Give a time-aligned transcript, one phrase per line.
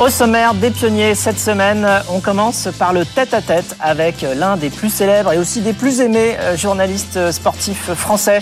[0.00, 4.88] Au sommaire des pionniers cette semaine, on commence par le tête-à-tête avec l'un des plus
[4.88, 8.40] célèbres et aussi des plus aimés euh, journalistes sportifs français.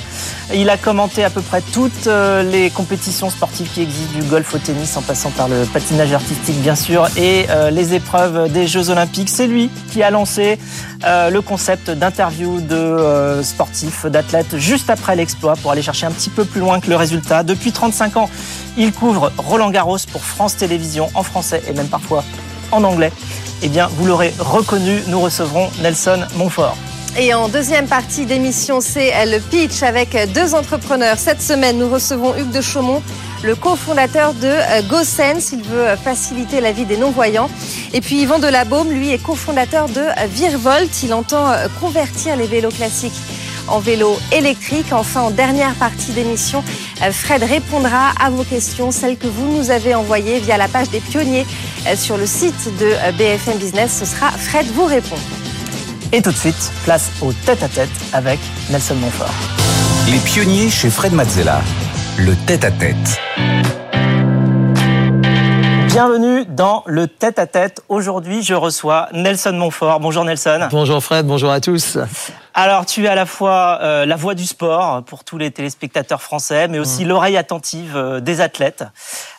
[0.54, 4.54] Il a commenté à peu près toutes euh, les compétitions sportives qui existent, du golf
[4.54, 8.68] au tennis en passant par le patinage artistique bien sûr et euh, les épreuves des
[8.68, 9.28] Jeux Olympiques.
[9.28, 10.60] C'est lui qui a lancé
[11.04, 16.44] le concept d'interview de sportifs, d'athlètes juste après l'exploit pour aller chercher un petit peu
[16.44, 17.44] plus loin que le résultat.
[17.44, 18.28] Depuis 35 ans,
[18.76, 22.24] il couvre Roland Garros pour France Télévisions en français et même parfois
[22.72, 23.12] en anglais.
[23.62, 26.76] Eh bien, vous l'aurez reconnu, nous recevrons Nelson Montfort.
[27.16, 31.18] Et en deuxième partie d'émission, c'est le pitch avec deux entrepreneurs.
[31.18, 33.02] Cette semaine, nous recevons Hugues de Chaumont,
[33.42, 35.50] le cofondateur de euh, GoSense.
[35.52, 37.50] Il veut faciliter la vie des non-voyants.
[37.92, 41.02] Et puis Yvan Delabaume, lui, est cofondateur de Virvolt.
[41.02, 43.20] Il entend euh, convertir les vélos classiques
[43.70, 44.92] en vélo électrique.
[44.92, 46.62] Enfin, en dernière partie d'émission,
[47.02, 50.90] euh, Fred répondra à vos questions, celles que vous nous avez envoyées via la page
[50.90, 51.46] des pionniers
[51.86, 53.98] euh, sur le site de euh, BFM Business.
[53.98, 55.16] Ce sera Fred vous répond.
[56.12, 58.38] Et tout de suite, place au tête-à-tête avec
[58.70, 59.34] Nelson Montfort.
[60.10, 61.60] Les pionniers chez Fred Mazzella,
[62.18, 63.20] le tête-à-tête.
[65.88, 67.82] Bienvenue dans le tête-à-tête.
[67.88, 70.00] Aujourd'hui, je reçois Nelson Montfort.
[70.00, 70.68] Bonjour Nelson.
[70.70, 71.98] Bonjour Fred, bonjour à tous.
[72.60, 76.20] Alors, tu es à la fois euh, la voix du sport pour tous les téléspectateurs
[76.20, 77.08] français, mais aussi mm.
[77.08, 78.82] l'oreille attentive euh, des athlètes.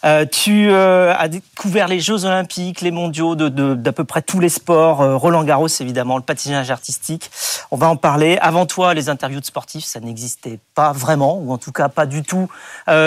[0.05, 4.47] Euh, tu as découvert les Jeux Olympiques, les Mondiaux de d'à peu près tous les
[4.47, 5.00] sports.
[5.20, 7.30] Roland Garros, évidemment, le patinage artistique.
[7.72, 8.38] On va en parler.
[8.42, 12.05] Avant toi, les interviews de sportifs, ça n'existait pas vraiment, ou en tout cas pas
[12.05, 12.47] du tout.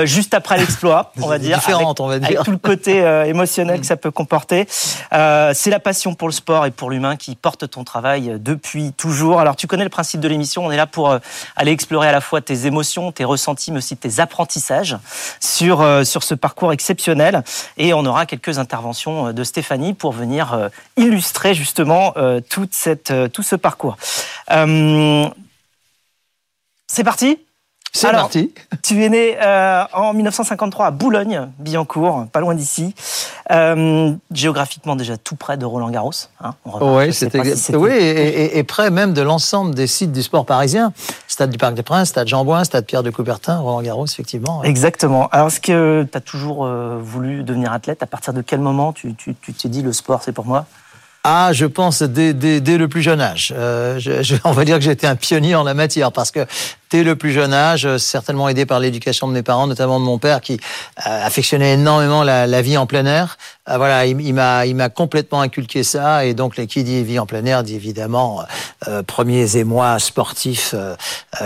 [0.05, 1.57] juste après l'exploit, on va dire.
[1.57, 2.29] Différente, on va dire.
[2.29, 4.67] Avec tout le côté émotionnel que ça peut comporter.
[4.71, 9.41] C'est la passion pour le sport et pour l'humain qui porte ton travail depuis toujours.
[9.41, 10.65] Alors, tu connais le principe de l'émission.
[10.65, 11.19] On est là pour euh,
[11.57, 14.97] aller explorer à la fois tes émotions, tes ressentis, mais aussi tes apprentissages
[15.41, 17.42] sur, euh, sur ce parcours exceptionnel.
[17.77, 22.15] Et on aura quelques interventions euh, de Stéphanie pour venir illustrer justement
[22.48, 23.97] toute cette, tout ce parcours.
[26.87, 27.39] C'est parti?
[27.92, 28.55] C'est parti.
[28.83, 32.95] Tu es né euh, en 1953 à Boulogne-Billancourt, pas loin d'ici.
[33.51, 36.13] Euh, géographiquement déjà tout près de Roland Garros.
[36.41, 40.92] Hein, oui, et, et, près même de l'ensemble des sites du sport parisien.
[41.29, 44.63] Stade du Parc des Princes, Stade Jean Bouin, Stade Pierre de Coubertin, Roland Garros, effectivement.
[44.63, 45.29] Exactement.
[45.33, 48.03] Alors, est-ce que tu as toujours euh, voulu devenir athlète?
[48.03, 50.67] À partir de quel moment tu t'es dit le sport, c'est pour moi?
[51.25, 53.55] Ah, je pense dès, dès, dès, le plus jeune âge.
[53.57, 56.47] Euh, je, on va dire que été un pionnier en la matière parce que
[56.91, 60.19] dès le plus jeune âge, certainement aidé par l'éducation de mes parents, notamment de mon
[60.19, 63.39] père qui euh, affectionnait énormément la, la, vie en plein air.
[63.69, 67.27] Euh, voilà, il, m'a il m'a complètement inculqué ça et donc qui dit vie en
[67.27, 68.43] plein air dit évidemment
[68.89, 70.75] euh, premiers émois sportifs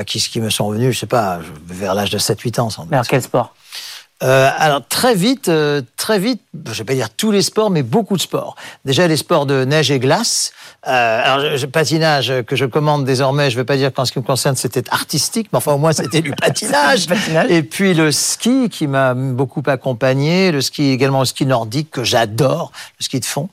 [0.07, 2.71] qui, qui me sont venus, je sais pas, vers l'âge de 7-8 ans.
[2.71, 3.55] Sans quel sport?
[4.23, 6.41] Euh, alors très vite, euh, très vite,
[6.73, 8.57] je vais pas dire tous les sports, mais beaucoup de sports.
[8.87, 10.53] Déjà les sports de neige et glace.
[10.89, 14.19] Euh, alors je, patinage que je commande désormais, je vais pas dire qu'en ce qui
[14.19, 17.09] me concerne c'était artistique, mais enfin au moins c'était du patinage.
[17.51, 22.03] et puis le ski qui m'a beaucoup accompagné, le ski également le ski nordique que
[22.03, 23.51] j'adore, le ski de fond.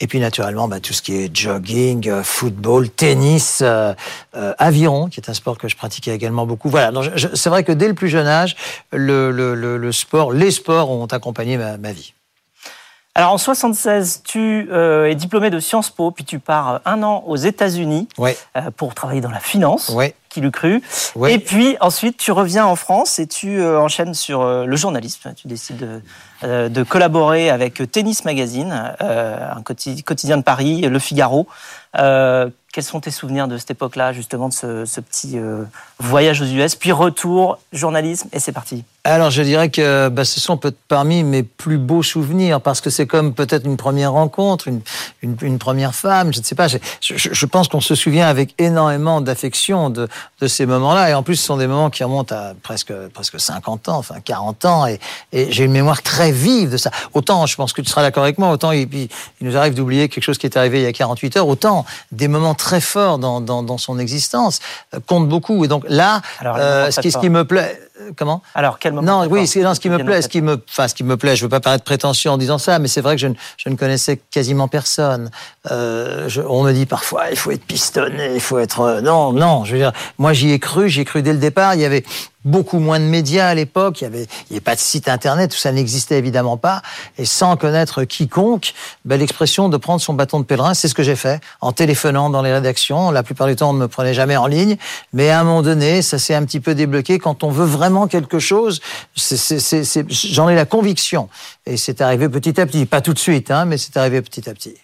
[0.00, 3.94] Et puis naturellement, bah, tout ce qui est jogging, euh, football, tennis, euh,
[4.34, 6.68] euh, aviron, qui est un sport que je pratiquais également beaucoup.
[6.68, 6.92] Voilà,
[7.34, 8.56] c'est vrai que dès le plus jeune âge,
[8.92, 12.14] le, le, le, sport, les sports ont accompagné ma, ma vie.
[13.16, 17.22] Alors en 76, tu euh, es diplômé de Sciences Po, puis tu pars un an
[17.28, 18.36] aux États-Unis ouais.
[18.56, 19.90] euh, pour travailler dans la finance.
[19.90, 20.16] Ouais.
[20.30, 20.82] Qui l'eut cru.
[21.14, 21.34] Ouais.
[21.34, 25.32] Et puis ensuite, tu reviens en France et tu euh, enchaînes sur euh, le journalisme.
[25.36, 26.00] Tu décides de,
[26.42, 31.46] euh, de collaborer avec Tennis Magazine, un quotidien de Paris, Le Figaro.
[31.92, 35.38] quels sont tes souvenirs de cette époque-là, justement, de ce, ce petit
[36.00, 40.40] voyage aux US, puis retour, journalisme, et c'est parti alors je dirais que bah, ce
[40.40, 44.66] sont peut-être parmi mes plus beaux souvenirs parce que c'est comme peut-être une première rencontre,
[44.66, 44.80] une,
[45.22, 46.68] une, une, première femme, je ne sais pas.
[46.68, 50.08] Je, je, je pense qu'on se souvient avec énormément d'affection de,
[50.40, 51.10] de, ces moments-là.
[51.10, 54.16] Et en plus ce sont des moments qui remontent à presque presque 50 ans, enfin
[54.24, 54.86] 40 ans.
[54.86, 54.98] Et,
[55.32, 56.90] et j'ai une mémoire très vive de ça.
[57.12, 59.08] Autant, je pense que tu seras d'accord avec moi, autant il, il
[59.42, 62.28] nous arrive d'oublier quelque chose qui est arrivé il y a 48 heures, autant des
[62.28, 64.60] moments très forts dans, dans, dans son existence
[64.94, 65.62] euh, comptent beaucoup.
[65.64, 68.42] Et donc là, Alors, euh, ce, qui, ce qui me plaît euh, comment?
[68.54, 70.94] Alors quel moment Non, oui, non, ce qui me plaît, ce qui me, enfin, ce
[70.94, 73.20] qui me plaît, je veux pas paraître prétentieux en disant ça, mais c'est vrai que
[73.20, 75.30] je ne, je ne connaissais quasiment personne.
[75.70, 79.32] Euh, je, on me dit parfois, il faut être pistonné, il faut être, euh, non,
[79.32, 81.74] non, je veux dire, moi j'y ai cru, j'y ai cru dès le départ.
[81.74, 82.04] Il y avait
[82.44, 85.52] beaucoup moins de médias à l'époque, il y avait, il avait pas de site internet,
[85.52, 86.82] tout ça n'existait évidemment pas.
[87.16, 88.74] Et sans connaître quiconque,
[89.06, 92.28] ben, l'expression de prendre son bâton de pèlerin, c'est ce que j'ai fait en téléphonant
[92.28, 93.10] dans les rédactions.
[93.10, 94.76] La plupart du temps, on ne me prenait jamais en ligne,
[95.14, 97.18] mais à un moment donné, ça s'est un petit peu débloqué.
[97.18, 98.82] Quand on veut vraiment quelque chose,
[99.16, 101.30] j'en ai la conviction.
[101.64, 104.50] Et c'est arrivé petit à petit, pas tout de suite, hein, mais c'est arrivé petit
[104.50, 104.74] à petit.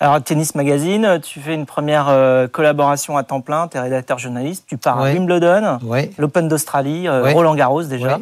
[0.00, 4.16] Alors, Tennis Magazine, tu fais une première euh, collaboration à temps plein, tu es rédacteur
[4.16, 5.80] journaliste, tu pars à Wimbledon,
[6.18, 8.20] l'Open d'Australie, euh, Roland Garros déjà.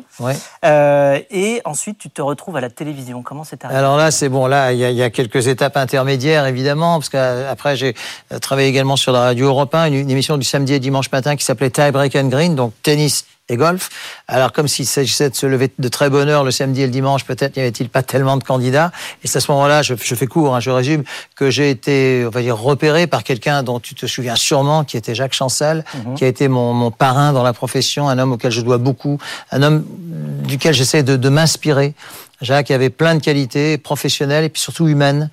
[0.64, 3.22] Euh, et ensuite, tu te retrouves à la télévision.
[3.22, 3.78] Comment c'est arrivé?
[3.78, 7.94] Alors là, c'est bon, là, il y, a quelques étapes intermédiaires, évidemment, parce qu'après, j'ai
[8.40, 11.36] travaillé également sur la radio Europe 1, une, une émission du samedi et dimanche matin
[11.36, 13.90] qui s'appelait Tie Break and Green, donc tennis et golf.
[14.28, 16.92] Alors, comme s'il s'agissait de se lever de très bonne heure le samedi et le
[16.92, 18.90] dimanche, peut-être n'y avait-il pas tellement de candidats.
[19.22, 21.04] Et c'est à ce moment-là, je, fais court, hein, je résume,
[21.36, 24.96] que j'ai été, on va dire, repéré par quelqu'un dont tu te souviens sûrement, qui
[24.96, 26.14] était Jacques Chancel, mhm.
[26.14, 29.18] qui a été mon, mon, parrain dans la profession, un homme auquel je dois beaucoup,
[29.52, 29.84] un homme
[30.44, 31.94] duquel j'essaie de, de m'inspirer.
[32.42, 35.30] Jacques avait plein de qualités professionnelles et puis surtout humaines.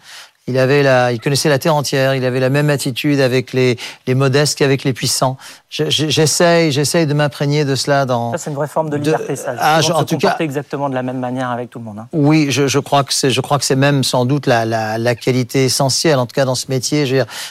[0.48, 2.16] Il avait la, il connaissait la terre entière.
[2.16, 3.77] Il avait la même attitude avec les,
[4.07, 5.38] les modestes qu'avec les puissants.
[5.74, 8.31] J'essaye, j'essaye de m'imprégner de cela dans.
[8.34, 9.56] Ça, c'est une vraie forme de liberté, ça.
[9.58, 11.98] Ah, je, en tout cas, exactement de la même manière avec tout le monde.
[11.98, 12.08] Hein.
[12.14, 15.00] Oui, je, je, crois que c'est, je crois que c'est même sans doute la, la,
[15.00, 17.08] la, qualité essentielle, en tout cas dans ce métier.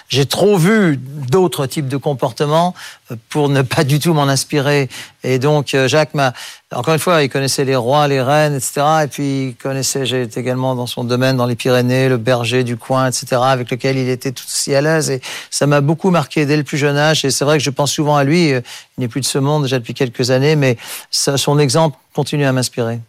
[0.09, 2.75] J'ai trop vu d'autres types de comportements
[3.11, 4.89] euh, pour ne pas du tout m'en inspirer.
[5.25, 6.33] Et donc, euh, Jacques m'a,
[6.73, 8.83] encore une fois, il connaissait les rois, les reines, etc.
[9.05, 12.65] Et puis, il connaissait, j'ai été également dans son domaine, dans les Pyrénées, le berger
[12.65, 15.11] du coin, etc., avec lequel il était tout aussi à l'aise.
[15.11, 15.21] Et
[15.51, 17.25] ça m'a beaucoup marqué dès le plus jeune âge.
[17.25, 18.49] Et c'est vrai que je pense souvent à lui.
[18.51, 18.63] Il
[18.99, 20.77] n'est plus de ce monde déjà depuis quelques années, mais
[21.11, 23.01] son exemple continue à m'inspirer.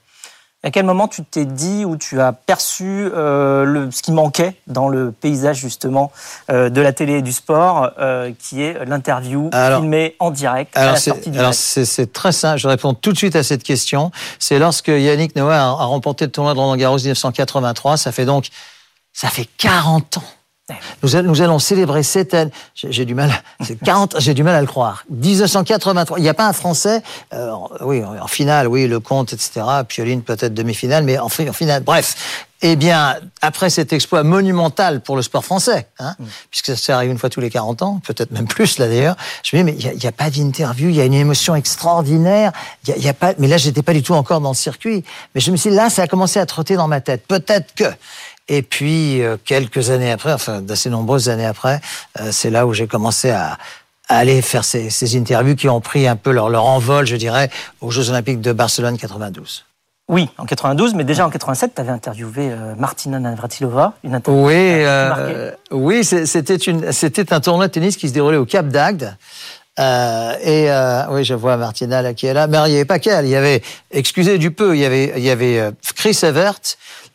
[0.66, 4.56] À quel moment tu t'es dit ou tu as perçu euh, le, ce qui manquait
[4.66, 6.10] dans le paysage justement
[6.50, 10.86] euh, de la télé et du sport, euh, qui est l'interview filmée en direct à
[10.86, 14.12] la sortie du Alors c'est très simple, je réponds tout de suite à cette question.
[14.40, 18.26] C'est lorsque Yannick Noah a, a remporté le tournoi de Roland Garros 1983, ça fait
[18.26, 18.48] donc
[19.12, 20.24] ça fait 40 ans
[21.02, 22.52] nous, nous, allons célébrer cette année.
[22.74, 23.32] J'ai du mal,
[23.62, 25.04] c'est 40, j'ai du mal à le croire.
[25.10, 26.20] 1983.
[26.20, 27.02] Il n'y a pas un Français,
[27.34, 27.52] euh,
[27.82, 29.62] oui, en finale, oui, le compte, etc.
[29.88, 31.84] Pioline peut-être demi-finale, mais en, en finale.
[31.84, 32.16] Bref.
[32.66, 36.26] Eh bien, après cet exploit monumental pour le sport français, hein, mm.
[36.50, 39.58] puisque ça arrive une fois tous les 40 ans, peut-être même plus là d'ailleurs, je
[39.58, 42.54] me dis, mais il n'y a, a, pas d'interview, il y a une émotion extraordinaire,
[42.88, 45.04] il y, a, pas, mais là, j'étais pas du tout encore dans le circuit.
[45.36, 47.28] Mais je me suis dit, là, ça a commencé à trotter dans ma tête.
[47.28, 47.84] Peut-être que
[48.48, 51.80] et puis, euh, quelques années après, enfin d'assez nombreuses années après,
[52.20, 53.58] euh, c'est là où j'ai commencé à,
[54.10, 57.50] aller faire ces, ces, interviews qui ont pris un peu leur, leur envol, je dirais,
[57.80, 59.66] aux Jeux Olympiques de Barcelone 92.
[60.10, 64.46] Oui, en 92, mais déjà en 87, tu avais interviewé euh, Martina Navratilova, une interview.
[64.46, 69.16] Oui, euh, oui, c'était un tournoi de tennis qui se déroulait au Cap d'Agde.
[69.80, 72.86] Euh, et euh, oui, je vois Martina là qui est là, mais il n'y avait
[72.86, 73.26] pas qu'elle.
[73.26, 76.60] Il y avait, excusez du peu, il y avait, il y avait Chris Evert,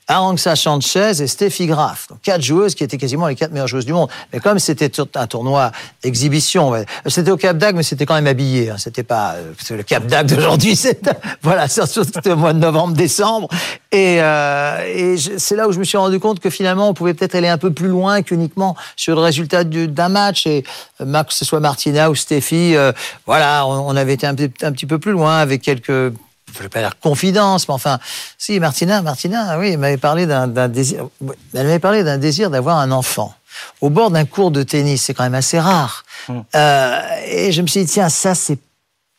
[0.09, 2.09] Arantxa Sanchez et Steffi Graf.
[2.09, 4.09] Donc quatre joueuses qui étaient quasiment les quatre meilleures joueuses du monde.
[4.33, 5.71] Mais comme c'était un tournoi
[6.03, 6.73] d'exhibition,
[7.07, 8.71] c'était au Cap d'Agde, mais c'était quand même habillé.
[8.71, 8.77] Hein.
[8.79, 10.79] C'était pas euh, le Cap d'Agde d'aujourd'hui.
[11.43, 13.49] voilà, c'était au mois de novembre-décembre.
[13.91, 17.15] Et, euh, et c'est là où je me suis rendu compte que finalement, on pouvait
[17.15, 20.47] peut-être aller un peu plus loin qu'uniquement sur le résultat d'un match.
[20.47, 20.65] Et
[21.01, 22.93] euh, que ce soit Martina ou Steffi, euh,
[23.27, 26.13] voilà, on, avait été un, un petit peu plus loin avec quelques
[26.55, 27.99] je vais pas dire confidence, mais enfin,
[28.37, 31.09] si Martina, Martina, oui, elle m'avait parlé d'un désir,
[31.55, 33.35] elle m'avait parlé d'un désir d'avoir un enfant
[33.81, 35.05] au bord d'un cours de tennis.
[35.05, 36.05] C'est quand même assez rare.
[36.29, 36.41] Hmm.
[36.55, 38.59] Euh, et je me suis dit tiens, ça c'est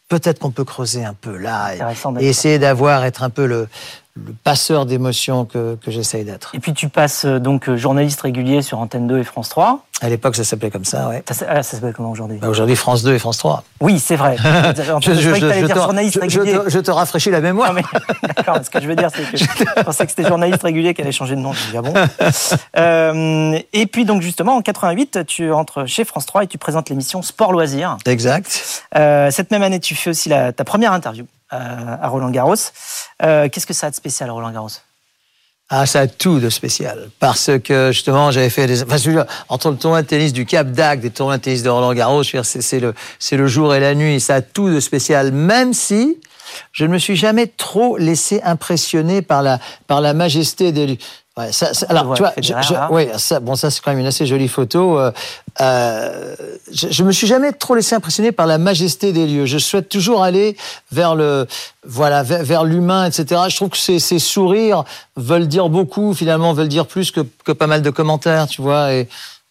[0.10, 1.76] peut-être qu'on peut creuser un peu là
[2.20, 3.68] et, essayer d'avoir, être un peu le,
[4.16, 6.54] le passeur d'émotions que, que j'essaye d'être.
[6.56, 9.86] Et puis tu passes euh, donc euh, journaliste régulier sur Antenne 2 et France 3.
[10.02, 11.18] À l'époque, ça s'appelait comme ça, oui.
[11.30, 12.38] Ça, ah, ça s'appelle comment aujourd'hui?
[12.38, 13.64] Bah, Aujourd'hui, France 2 et France 3.
[13.82, 14.38] Oui, c'est vrai.
[14.72, 15.20] je, je,
[16.70, 17.76] je, te, rafraîchis la mémoire.
[18.38, 19.38] D'accord, ce que je veux dire, c'est que
[19.78, 21.52] je pensais que c'était journaliste régulier qui allait changer de nom.
[21.52, 21.94] Je dis, ah bon?
[22.78, 26.90] Euh, Et puis, donc, justement, en 88, tu entres chez France 3 et tu présentes
[26.90, 27.98] l'émission Sport Loisirs.
[28.06, 28.86] Exact.
[28.96, 32.56] Euh, cette même année, tu fais aussi la, ta première interview à Roland Garros.
[33.24, 34.70] Euh, qu'est-ce que ça a de spécial, Roland Garros?
[35.72, 37.10] Ah, ça a tout de spécial.
[37.20, 41.06] Parce que, justement, j'avais fait des, enfin, entre le tournoi de tennis du Cap d'Agde
[41.06, 43.94] et le tournoi de tennis de Roland Garros, c'est le, c'est le jour et la
[43.94, 44.20] nuit.
[44.20, 45.32] Ça a tout de spécial.
[45.32, 46.18] Même si,
[46.72, 50.98] je ne me suis jamais trop laissé impressionner par la, par la majesté des,
[51.40, 52.54] Ouais, ça, alors, tu vois, je,
[52.90, 55.00] oui, ça, bon, ça c'est quand même une assez jolie photo.
[55.00, 55.10] Euh,
[55.62, 56.36] euh,
[56.70, 59.46] je, je me suis jamais trop laissé impressionner par la majesté des lieux.
[59.46, 60.58] Je souhaite toujours aller
[60.92, 61.48] vers le,
[61.88, 63.44] voilà, vers, vers l'humain, etc.
[63.48, 64.84] Je trouve que ces, ces, sourires
[65.16, 68.92] veulent dire beaucoup, finalement, veulent dire plus que, que pas mal de commentaires, tu vois.
[68.92, 69.08] Et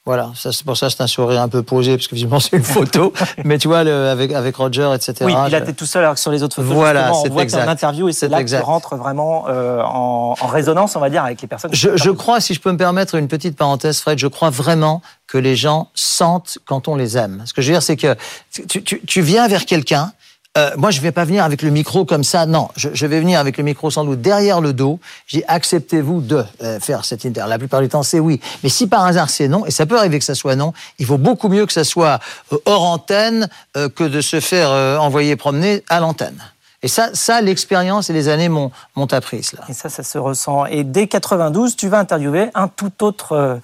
[0.09, 2.57] Voilà, ça, c'est pour ça c'est un sourire un peu posé, parce que visiblement c'est
[2.57, 3.12] une photo.
[3.45, 5.17] mais tu vois, le, avec, avec Roger, etc.
[5.21, 6.73] Oui, il a été tout seul alors que sur les autres photos.
[6.73, 7.69] Voilà, c'est on voit que exact.
[7.69, 8.61] en interview et c'est C'est là exact.
[8.61, 11.75] que tu rentres vraiment euh, en, en résonance, on va dire, avec les personnes.
[11.75, 15.03] Je, je crois, si je peux me permettre une petite parenthèse, Fred, je crois vraiment
[15.27, 17.43] que les gens sentent quand on les aime.
[17.45, 18.17] Ce que je veux dire, c'est que
[18.50, 20.12] tu, tu- tu viens vers quelqu'un.
[20.59, 22.45] Euh, moi, je vais pas venir avec le micro comme ça.
[22.45, 24.99] Non, je, vais venir avec le micro sans doute derrière le dos.
[25.31, 27.49] Dis acceptez-vous de euh, faire cette interview.
[27.49, 28.41] La plupart du temps, c'est oui.
[28.62, 31.07] Mais si par hasard c'est non, et ça peut arriver que ça soit non, il
[31.07, 32.19] vaut beaucoup mieux que ça soit
[32.53, 33.49] euh, hors antenne
[33.95, 36.43] que de se faire envoyer promener à l'antenne.
[36.82, 39.62] Et ça, ça l'expérience et les années m'ont m'ont appris cela.
[39.68, 40.64] Et ça, ça se ressent.
[40.66, 43.56] Et dès 92, tu vas interviewer un tout autre euh,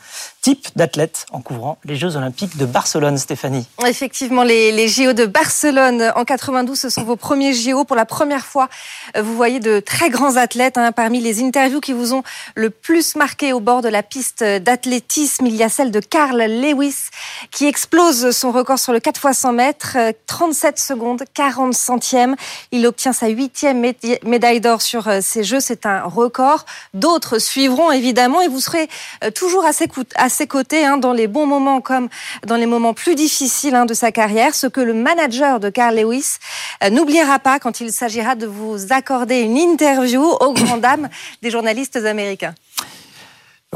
[0.43, 3.69] type d'athlète en couvrant les Jeux Olympiques de Barcelone, Stéphanie.
[3.87, 7.85] Effectivement, les, les JO de Barcelone en 92, ce sont vos premiers JO.
[7.85, 8.69] Pour la première fois,
[9.17, 10.77] euh, vous voyez de très grands athlètes.
[10.77, 10.91] hein.
[10.91, 12.25] Parmi les interviews qui vous ont
[12.57, 16.43] le plus marqué au bord de la piste d'athlétisme, il y a celle de Carl
[16.43, 17.11] Lewis
[17.53, 22.35] qui explose son record sur le 4 x 100 mètres, euh, 37 secondes, 40 centièmes.
[22.73, 23.85] Il obtient sa huitième
[24.25, 25.61] médaille d'or sur euh, ces Jeux.
[25.61, 26.65] C'est un record.
[26.95, 28.89] D'autres suivront évidemment et vous serez
[29.23, 32.09] euh, toujours à ses, cou- à ses côtés hein, dans les bons moments comme
[32.47, 34.55] dans les moments plus difficiles hein, de sa carrière.
[34.55, 36.37] Ce que le manager de Carl Lewis
[36.83, 41.09] euh, n'oubliera pas quand il s'agira de vous accorder une interview aux grandes dames
[41.43, 42.55] des journalistes américains.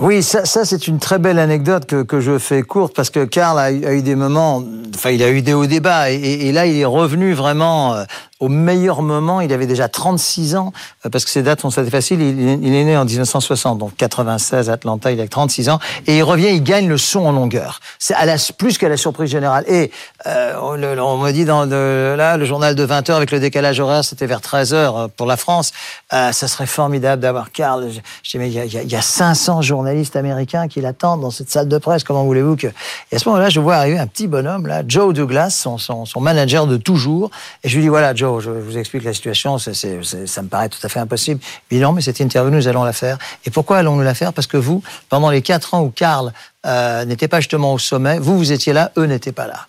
[0.01, 3.25] Oui, ça, ça c'est une très belle anecdote que, que je fais courte parce que
[3.25, 4.63] Karl a, eu- des moments,
[4.95, 8.05] enfin il a eu des hauts débats et, et- là il est revenu vraiment euh,
[8.39, 9.41] au meilleur moment.
[9.41, 10.73] Il avait déjà 36 ans
[11.05, 12.21] euh, parce que ces dates sont assez faciles.
[12.21, 16.23] Il, il est né en 1960, donc 96 Atlanta, il a 36 ans et il
[16.23, 17.81] revient, il gagne le son en longueur.
[17.99, 18.25] C'est à
[18.57, 19.65] plus qu'à la surprise générale.
[19.67, 19.91] Et
[20.27, 23.41] euh, on, on me dit dans le, là le journal de 20 h avec le
[23.41, 25.73] décalage horaire, c'était vers 13 h pour la France.
[26.13, 27.89] Euh, ça serait formidable d'avoir Karl.
[27.91, 30.81] Je, je dis mais il y a, y a- il y a 500 journalistes qui
[30.81, 32.05] l'attendent dans cette salle de presse.
[32.05, 35.15] Comment voulez-vous que Et à ce moment-là, je vois arriver un petit bonhomme là, Joe
[35.15, 37.31] Douglas, son, manager de toujours.
[37.65, 39.59] Et je lui dis voilà Joe, je vous explique la situation.
[39.59, 41.41] Ça me paraît tout à fait impossible.
[41.71, 43.19] Il dit non, mais cette interview nous allons la faire.
[43.45, 44.33] Et pourquoi allons-nous la faire?
[44.33, 46.33] Parce que vous, pendant les quatre ans où Karl
[46.67, 49.67] euh, n'était pas justement au sommet, vous vous étiez là, eux n'étaient pas là.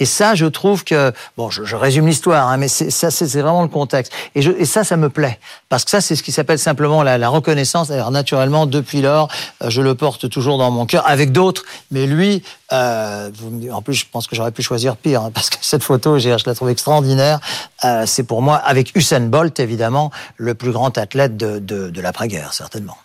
[0.00, 3.26] Et ça, je trouve que bon, je, je résume l'histoire, hein, mais c'est, ça, c'est,
[3.40, 4.12] vraiment le contexte.
[4.34, 7.02] Et, je, et ça, ça me plaît parce que ça, c'est ce qui s'appelle simplement
[7.02, 7.90] la, la reconnaissance.
[7.90, 9.28] Alors naturellement, depuis lors,
[9.62, 12.42] euh, je le porte toujours dans mon cœur avec d'autres, mais lui,
[12.72, 13.30] euh,
[13.72, 16.36] en plus, je pense que j'aurais pu choisir pire hein, parce que cette photo, j'ai-
[16.38, 17.40] je la trouve extraordinaire.
[17.84, 22.00] Euh, c'est pour moi, avec Usain Bolt, évidemment, le plus grand athlète de, de, de
[22.00, 22.96] l'après-guerre, certainement.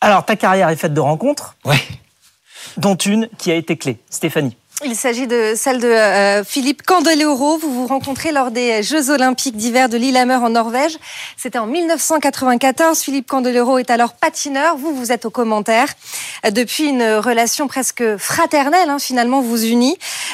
[0.00, 1.76] Alors, ta carrière est faite de rencontres, Oui.
[2.76, 3.98] dont une qui a été clé.
[4.10, 4.56] Stéphanie.
[4.86, 7.56] Il s'agit de celle de euh, Philippe Candeloro.
[7.56, 10.98] Vous vous rencontrez lors des Jeux Olympiques d'hiver de Lillehammer en Norvège.
[11.38, 13.00] C'était en 1994.
[13.00, 14.76] Philippe Candeloro est alors patineur.
[14.76, 15.88] Vous, vous êtes au commentaire.
[16.44, 19.64] Euh, Depuis une relation presque fraternelle, hein, finalement, vous.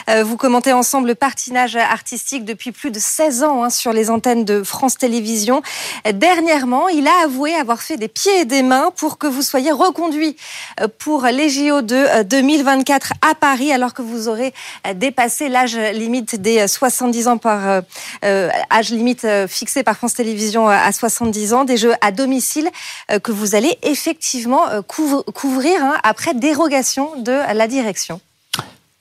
[0.09, 4.11] Euh, vous commentez ensemble le patinage artistique depuis plus de 16 ans hein, sur les
[4.11, 5.63] antennes de France Télévisions.
[6.07, 9.43] Euh, Dernièrement, il a avoué avoir fait des pieds et des mains pour que vous
[9.43, 10.37] soyez reconduit
[10.81, 14.40] euh, pour les JO de euh, 2024 à Paris, alors que vous aurez
[14.87, 17.81] euh, dépassé l'âge limite des euh, 70 ans par euh,
[18.25, 18.51] euh,
[18.91, 22.69] limite euh, fixé par France Télévisions euh, à 70 ans, des jeux à domicile
[23.11, 28.21] euh, que vous allez effectivement euh, couvrir hein, après dérogation de la direction.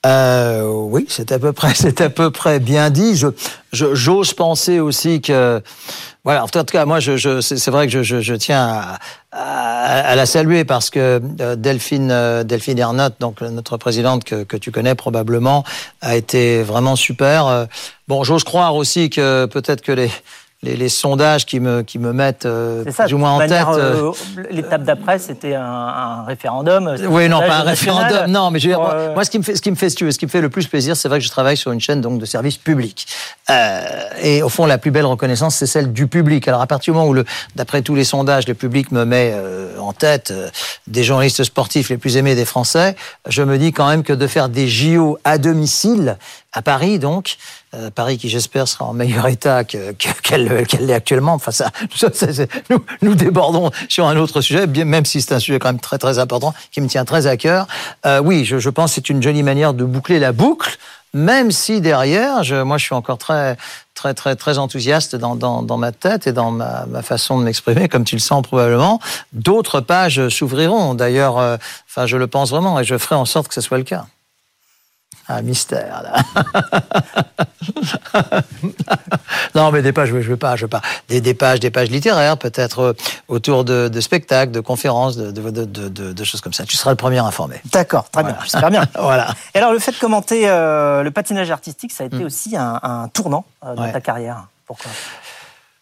[0.05, 3.17] Euh, oui, c'est à peu près, c'est à peu près bien dit.
[3.17, 3.27] Je,
[3.71, 5.61] j'ose penser aussi que,
[6.23, 6.43] voilà.
[6.43, 8.99] En tout cas, moi, je, je, c'est, c'est vrai que je, je, je tiens à,
[9.31, 14.43] à- à la saluer parce que euh, Delphine, euh, Delphine Ernotte, donc notre présidente que,
[14.43, 15.63] que tu connais probablement,
[16.01, 17.47] a été vraiment super.
[17.47, 17.65] Euh,
[18.07, 20.09] Bon, j'ose croire aussi que peut-être que les
[20.61, 23.65] les, les sondages qui me qui me mettent euh, ça, plus ou moins en tête.
[23.69, 26.95] euh, euh, L'étape d'après, c'était un, un référendum.
[27.07, 28.29] Oui, non, pas un référendum.
[28.29, 29.75] Non, mais je veux dire, moi, euh, moi, ce qui me fait, ce qui me
[29.77, 31.29] fait, si tu veux, ce qui me fait le plus plaisir, c'est vrai que je
[31.29, 33.07] travaille sur une chaîne donc de service public.
[33.49, 33.81] Euh,
[34.21, 36.47] et au fond, la plus belle reconnaissance, c'est celle du public.
[36.47, 37.23] Alors, à partir du moment où, le,
[37.55, 40.33] d'après tous les sondages, le public me met euh, en tête
[40.87, 42.95] des journalistes sportifs les plus aimés des Français,
[43.29, 46.17] je me dis quand même que de faire des JO à domicile,
[46.51, 47.37] à Paris, donc,
[47.75, 51.33] euh, Paris qui, j'espère, sera en meilleur état que, que- qu'elle, qu'elle l'est actuellement.
[51.33, 55.33] Enfin, ça, ça, c'est- nous, nous débordons sur un autre sujet, bien, même si c'est
[55.33, 57.67] un sujet quand même très, très important, qui me tient très à cœur.
[58.07, 60.77] Euh, oui, je, je pense que c'est une jolie manière de boucler la boucle,
[61.13, 63.55] même si derrière, je, moi, je suis encore très,
[63.93, 67.43] très, très, très enthousiaste dans, dans, dans ma tête et dans ma, ma façon de
[67.43, 68.99] m'exprimer, comme tu le sens probablement.
[69.33, 70.95] D'autres pages s'ouvriront.
[70.95, 71.57] D'ailleurs, euh,
[71.89, 74.05] enfin, je le pense vraiment et je ferai en sorte que ce soit le cas.
[75.29, 76.23] Un mystère là.
[79.55, 80.81] non, mais des pages, je veux, veux pas, je veux pas.
[81.07, 82.93] Des, des pages, des pages littéraires, peut-être euh,
[83.27, 86.65] autour de, de, spectacles, de conférences, de, de, choses comme ça.
[86.65, 87.61] Tu seras le premier informé.
[87.71, 88.85] D'accord, très bien, j'espère bien.
[88.99, 89.27] voilà.
[89.53, 92.25] Et alors, le fait de commenter euh, le patinage artistique, ça a été mm.
[92.25, 94.47] aussi un, un tournant euh, dans ta carrière.
[94.65, 94.91] Pourquoi?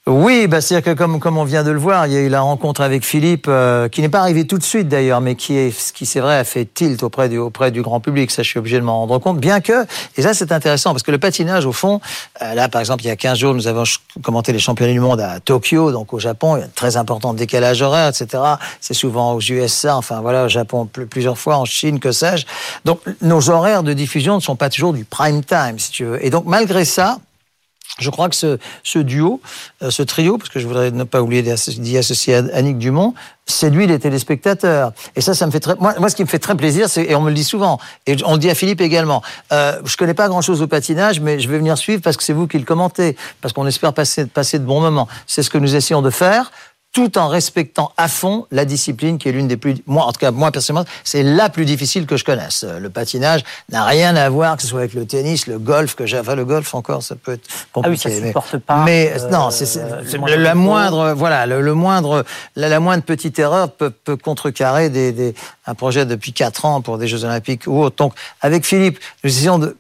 [0.08, 2.30] Oui, bah, c'est-à-dire que comme, comme on vient de le voir, il y a eu
[2.30, 5.58] la rencontre avec Philippe, euh, qui n'est pas arrivée tout de suite d'ailleurs, mais qui,
[5.58, 8.32] est, qui c'est vrai, a fait tilt auprès du, auprès du grand public.
[8.32, 9.38] Ça, je suis obligé de m'en rendre compte.
[9.40, 9.86] Bien que,
[10.16, 12.00] et ça c'est intéressant, parce que le patinage, au fond,
[12.42, 13.84] euh, là par exemple, il y a 15 jours, nous avons
[14.24, 16.96] commenté les championnats du monde à Tokyo, donc au Japon, il y a un très
[16.96, 18.42] important décalage horaire, etc.
[18.80, 22.46] C'est souvent aux USA, enfin voilà, au Japon plusieurs fois, en Chine, que sais-je.
[22.86, 26.26] Donc nos horaires de diffusion ne sont pas toujours du prime time, si tu veux.
[26.26, 27.18] Et donc malgré ça,
[28.00, 29.42] je crois que ce, ce duo,
[29.82, 33.14] euh, ce trio, parce que je voudrais ne pas oublier d'y associer Annick Dumont,
[33.46, 34.92] séduit les téléspectateurs.
[35.16, 37.04] Et ça, ça me fait très, moi, moi ce qui me fait très plaisir, c'est,
[37.06, 39.98] et on me le dit souvent, et on le dit à Philippe également, euh, je
[39.98, 42.48] connais pas grand chose au patinage, mais je vais venir suivre parce que c'est vous
[42.48, 45.08] qui le commentez, parce qu'on espère passer, passer de bons moments.
[45.26, 46.52] C'est ce que nous essayons de faire
[46.98, 50.20] tout en respectant à fond la discipline qui est l'une des plus, moi en tout
[50.20, 52.64] cas moi personnellement, c'est la plus difficile que je connaisse.
[52.64, 56.08] Le patinage n'a rien à voir que ce soit avec le tennis, le golf que
[56.08, 58.02] j'ai, enfin le golf encore ça peut être compliqué.
[58.04, 58.84] Ah oui, ça supporte pas.
[58.84, 59.80] Mais euh, non, c'est
[60.26, 62.26] la moindre, voilà, le, moindre,
[62.56, 65.36] la, la, moindre petite erreur peut, peut contrecarrer des, des,
[65.68, 67.98] un projet depuis quatre ans pour des Jeux Olympiques ou autre.
[67.98, 69.78] Donc avec Philippe, nous essayons de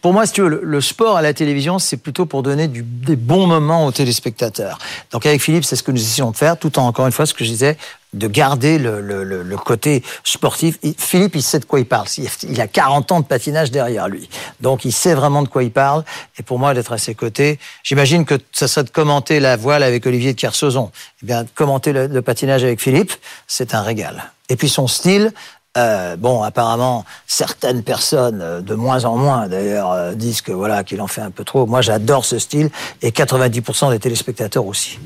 [0.00, 3.16] pour moi, si tu veux, le, sport à la télévision, c'est plutôt pour donner des
[3.16, 4.78] bons moments aux téléspectateurs.
[5.10, 7.26] Donc avec Philippe, c'est ce que nous essayons de faire, tout en, encore une fois,
[7.26, 7.76] ce que je disais,
[8.12, 10.78] de garder le côté sportif.
[10.96, 12.06] Philippe, il sait de quoi il parle.
[12.44, 14.28] Il a 40 ans de patinage derrière lui.
[14.60, 16.04] Donc il sait vraiment de quoi il parle.
[16.38, 19.82] Et pour moi, d'être à ses côtés, j'imagine que ça serait de commenter la voile
[19.82, 20.90] avec Olivier de Kersauzon.
[21.22, 23.12] Eh bien, commenter le patinage avec Philippe,
[23.46, 24.32] c'est un régal.
[24.48, 25.32] Et puis son style,
[25.76, 30.84] euh, bon, apparemment, certaines personnes, euh, de moins en moins d'ailleurs, euh, disent que voilà
[30.84, 31.66] qu'il en fait un peu trop.
[31.66, 32.70] Moi, j'adore ce style
[33.02, 34.98] et 90% des téléspectateurs aussi.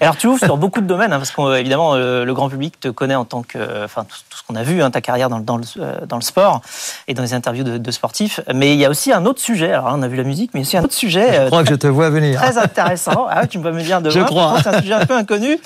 [0.00, 2.88] Alors tu ouvres sur beaucoup de domaines, hein, parce qu'évidemment euh, le grand public te
[2.88, 5.56] connaît en tant que, enfin tout, ce qu'on a vu, hein, ta carrière dans, dans,
[5.56, 6.60] le, euh, dans le sport
[7.08, 8.40] et dans les interviews de, de, sportifs.
[8.54, 9.72] Mais il y a aussi un autre sujet.
[9.72, 11.44] Alors on a vu la musique, mais il y a aussi un autre sujet.
[11.44, 12.40] Je crois que je te vois venir.
[12.40, 13.26] Très intéressant.
[13.30, 14.58] Ah, tu me vois me dire de Je crois.
[14.62, 15.58] C'est un sujet un peu inconnu,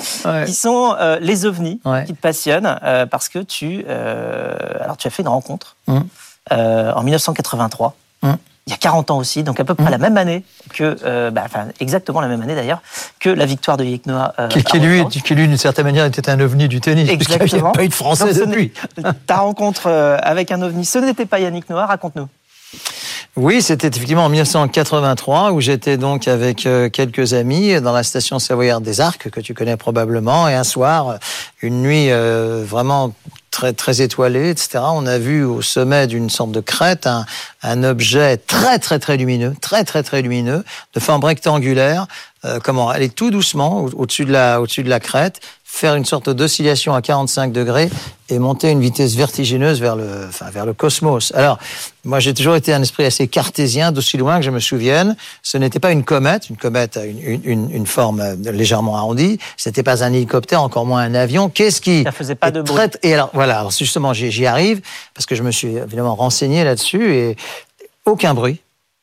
[0.46, 2.78] qui sont euh, les ovnis, qui te passionnent,
[3.10, 6.04] parce que tu, alors tu as fait une rencontre hum.
[6.50, 7.94] en 1983
[8.70, 9.90] il y a 40 ans aussi, donc à peu près mmh.
[9.90, 12.82] la même année que, euh, bah, enfin exactement la même année d'ailleurs,
[13.18, 14.32] que la victoire de Yannick Noah.
[14.38, 17.66] Euh, qui, lui, qui lui, d'une certaine manière, était un ovni du tennis, puisqu'il n'y
[17.66, 18.72] a pas eu de Français depuis.
[19.26, 22.28] Ta rencontre euh, avec un ovni, ce n'était pas Yannick Noah, raconte-nous.
[23.34, 28.84] Oui, c'était effectivement en 1983 où j'étais donc avec quelques amis dans la station savoyarde
[28.84, 31.18] des Arcs que tu connais probablement et un soir,
[31.62, 33.12] une nuit vraiment
[33.50, 34.80] très, très étoilé, etc.
[34.92, 37.26] On a vu au sommet d'une sorte de crête un,
[37.62, 42.06] un, objet très, très, très lumineux, très, très, très lumineux, de forme rectangulaire.
[42.44, 45.40] Euh, comment aller tout doucement au-dessus de la, au-dessus de la crête,
[45.72, 47.88] faire une sorte d'oscillation à 45 degrés
[48.28, 51.32] et monter une vitesse vertigineuse vers le, enfin, vers le cosmos.
[51.34, 51.58] Alors,
[52.04, 55.16] moi, j'ai toujours été un esprit assez cartésien, d'aussi loin que je me souvienne.
[55.42, 56.50] Ce n'était pas une comète.
[56.50, 59.38] Une comète a une, une, une forme euh, légèrement arrondie.
[59.56, 61.48] Ce n'était pas un hélicoptère, encore moins un avion.
[61.48, 62.02] Qu'est-ce qui...
[62.02, 62.82] Ça faisait pas de bruit.
[63.02, 63.60] Et alors, voilà.
[63.60, 64.82] Alors, justement, j'y arrive
[65.14, 67.36] parce que je me suis évidemment renseigné là-dessus et
[68.04, 68.60] aucun bruit.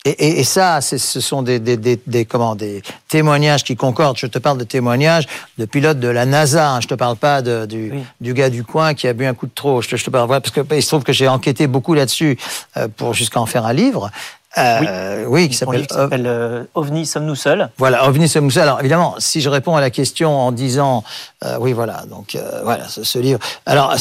[0.08, 4.18] Et, et, ça, ce sont des, des, des, des, comment, des témoignages qui concordent.
[4.18, 6.72] Je te parle de témoignages de pilotes de la NASA.
[6.72, 6.82] Hein.
[6.82, 7.92] Je te parle pas de, du,
[8.22, 9.82] du, gars du coin qui a bu un coup de trop.
[9.82, 12.38] Je te, je te parle parce que il se trouve que j'ai enquêté beaucoup là-dessus
[12.78, 14.10] euh, pour jusqu'à en faire un livre.
[14.58, 15.50] Euh, oui.
[15.50, 15.86] qui s'appelle
[16.26, 17.70] euh, OVNI, sommes-nous seuls?
[17.78, 18.64] Voilà, OVNI, sommes-nous seuls.
[18.64, 21.04] Alors évidemment, si je réponds à la question en disant,
[21.44, 23.40] euh, oui, voilà, donc voilà, ce, ce, livre.
[23.66, 23.94] Alors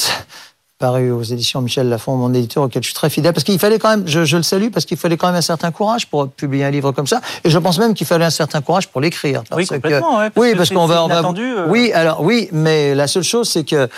[0.78, 3.78] paru aux éditions Michel Lafont, mon éditeur auquel je suis très fidèle, parce qu'il fallait
[3.78, 6.28] quand même, je, je le salue, parce qu'il fallait quand même un certain courage pour
[6.28, 9.00] publier un livre comme ça, et je pense même qu'il fallait un certain courage pour
[9.00, 9.42] l'écrire.
[9.52, 11.66] Oui, complètement, ouais, parce oui, parce qu'on va, on va, euh.
[11.68, 13.88] oui, alors oui, mais la seule chose, c'est que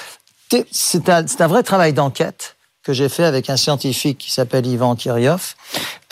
[0.71, 4.95] c'est un, un, vrai travail d'enquête que j'ai fait avec un scientifique qui s'appelle Ivan
[4.95, 5.55] Kiryov,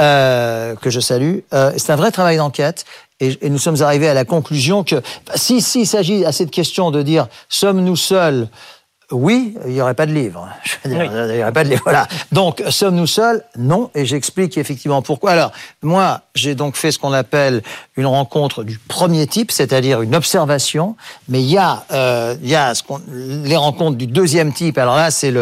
[0.00, 1.38] euh, que je salue.
[1.54, 2.84] Euh, c'est un vrai travail d'enquête.
[3.18, 4.96] Et, et, nous sommes arrivés à la conclusion que
[5.36, 8.48] si s'il s'agit à cette question de dire sommes-nous seuls
[9.12, 10.48] oui, il n'y aurait pas de livre.
[10.64, 11.82] Je veux dire, Il n'y aurait pas de livre.
[11.84, 12.08] Voilà.
[12.32, 13.44] Donc, sommes-nous seuls?
[13.56, 13.90] Non.
[13.94, 15.30] Et j'explique effectivement pourquoi.
[15.30, 17.62] Alors, moi, j'ai donc fait ce qu'on appelle
[17.96, 20.96] une rencontre du premier type, c'est-à-dire une observation.
[21.28, 24.76] Mais il y a, euh, il y a ce les rencontres du deuxième type.
[24.76, 25.32] Alors là, c'est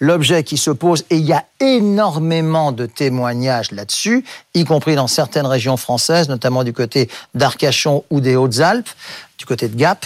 [0.00, 5.06] l'objet qui se pose et il y a énormément de témoignages là-dessus, y compris dans
[5.06, 8.88] certaines régions françaises, notamment du côté d'Arcachon ou des Hautes-Alpes,
[9.38, 10.04] du côté de Gap.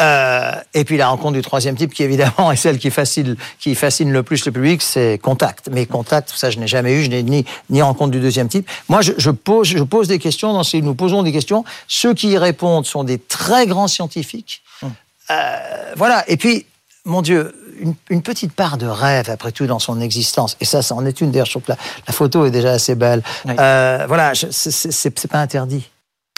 [0.00, 3.74] Euh, et puis la rencontre du troisième type, qui évidemment est celle qui fascine, qui
[3.74, 5.68] fascine le plus le public, c'est Contact.
[5.70, 8.68] Mais Contact, ça je n'ai jamais eu, je n'ai ni, ni rencontre du deuxième type.
[8.88, 11.64] Moi, je, je, pose, je pose des questions, dans ces, nous posons des questions.
[11.88, 14.62] Ceux qui y répondent sont des très grands scientifiques.
[14.82, 14.92] Hum.
[15.30, 16.66] Euh, voilà, et puis,
[17.04, 20.56] mon Dieu, une, une, petite part de rêve, après tout, dans son existence.
[20.60, 21.30] Et ça, ça en est une.
[21.30, 23.22] D'ailleurs, je trouve que la, la, photo est déjà assez belle.
[23.46, 23.54] Oui.
[23.58, 25.88] Euh, voilà, c'est pas interdit.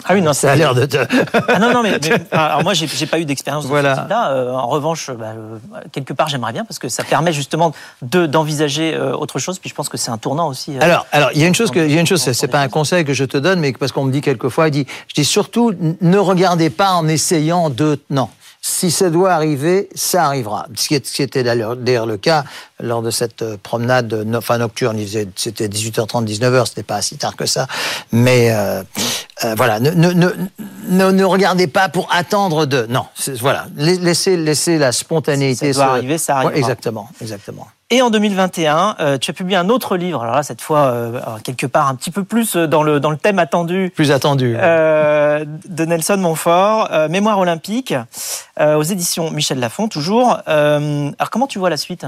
[0.05, 0.97] Ah oui, non, ça a l'air de te.
[1.47, 3.95] ah non, non, mais, mais alors moi, j'ai pas eu d'expérience de voilà.
[3.95, 4.31] ce type-là.
[4.31, 5.57] Euh, en revanche, bah, euh,
[5.91, 9.59] quelque part, j'aimerais bien parce que ça permet justement de d'envisager euh, autre chose.
[9.59, 10.77] Puis je pense que c'est un tournant aussi.
[10.79, 12.61] alors, alors, il y a une chose que, il y a une chose, c'est pas
[12.61, 15.13] un conseil que je te donne, mais parce qu'on me dit quelquefois, il dit, je
[15.13, 18.29] dis surtout, ne regardez pas en essayant de, non
[18.65, 20.67] si ça doit arriver, ça arrivera.
[20.73, 22.45] Ce qui était d'ailleurs le cas
[22.79, 24.97] lors de cette promenade enfin, nocturne.
[25.35, 27.67] C'était 18h30, 19h, c'était pas si tard que ça.
[28.13, 28.81] Mais euh,
[29.43, 32.85] euh, voilà, ne, ne, ne, ne, regardez pas pour attendre de.
[32.85, 33.05] Non,
[33.41, 35.73] voilà, laissez, laissez la spontanéité.
[35.73, 36.53] Si ça doit arriver, ça arrivera.
[36.53, 37.67] Ouais, exactement, exactement.
[37.89, 40.23] Et en 2021, euh, tu as publié un autre livre.
[40.23, 43.17] Alors là, cette fois, euh, quelque part un petit peu plus dans le, dans le
[43.17, 43.91] thème attendu.
[43.93, 44.55] Plus attendu.
[44.57, 47.93] Euh, de Nelson Montfort, euh, Mémoire olympique,
[48.59, 50.39] euh, aux éditions Michel Lafon, toujours.
[50.47, 52.05] alors comment tu vois la suite?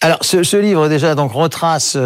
[0.00, 1.96] Alors, ce, ce, livre déjà donc retrace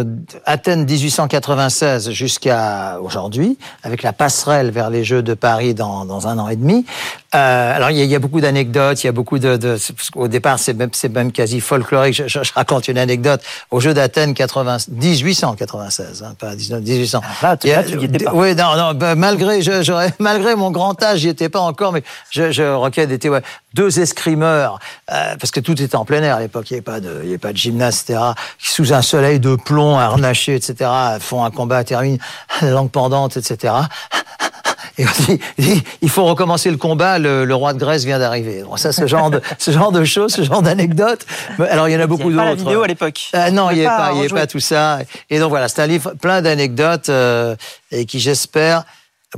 [0.47, 6.39] Athènes 1896 jusqu'à aujourd'hui, avec la passerelle vers les Jeux de Paris dans, dans un
[6.39, 6.87] an et demi.
[7.35, 9.59] Euh, alors, il y, y, a, beaucoup d'anecdotes, il y a beaucoup de...
[9.59, 9.77] de
[10.15, 12.15] au départ, c'est même, même quasi folklorique.
[12.15, 13.43] Je, je, je, raconte une anecdote.
[13.71, 17.21] Au jeu d'Athènes 1896, hein, pas 19, 1800.
[17.23, 18.33] Ah, là, tu, là, tu y étais pas.
[18.33, 22.03] Oui, non, non, bah, malgré, je, malgré mon grand âge, j'y étais pas encore, mais
[22.31, 23.43] je, je requête était ouais,
[23.75, 24.79] deux escrimeurs,
[25.13, 27.21] euh, parce que tout était en plein air à l'époque, il n'y avait pas de,
[27.23, 28.21] il y avait pas de gymnase, etc.,
[28.59, 32.19] qui sous un soleil de plomb, harnaché, etc., font un combat, terminent
[32.63, 33.75] la langue pendante, etc.,
[34.99, 38.65] et on dit, il faut recommencer le combat, le, le roi de Grèce vient d'arriver.
[38.65, 41.25] Bon, ça, ce genre de, ce genre de choses, ce genre d'anecdotes.
[41.71, 42.33] Alors, il y en a beaucoup d'autres.
[42.33, 43.21] Il n'y avait pas la vidéo à l'époque.
[43.35, 44.99] Euh, non, il n'y avait pas, il y avait pas tout ça.
[45.31, 47.55] Et donc voilà, c'est un livre plein d'anecdotes euh,
[47.93, 48.85] et qui, j'espère,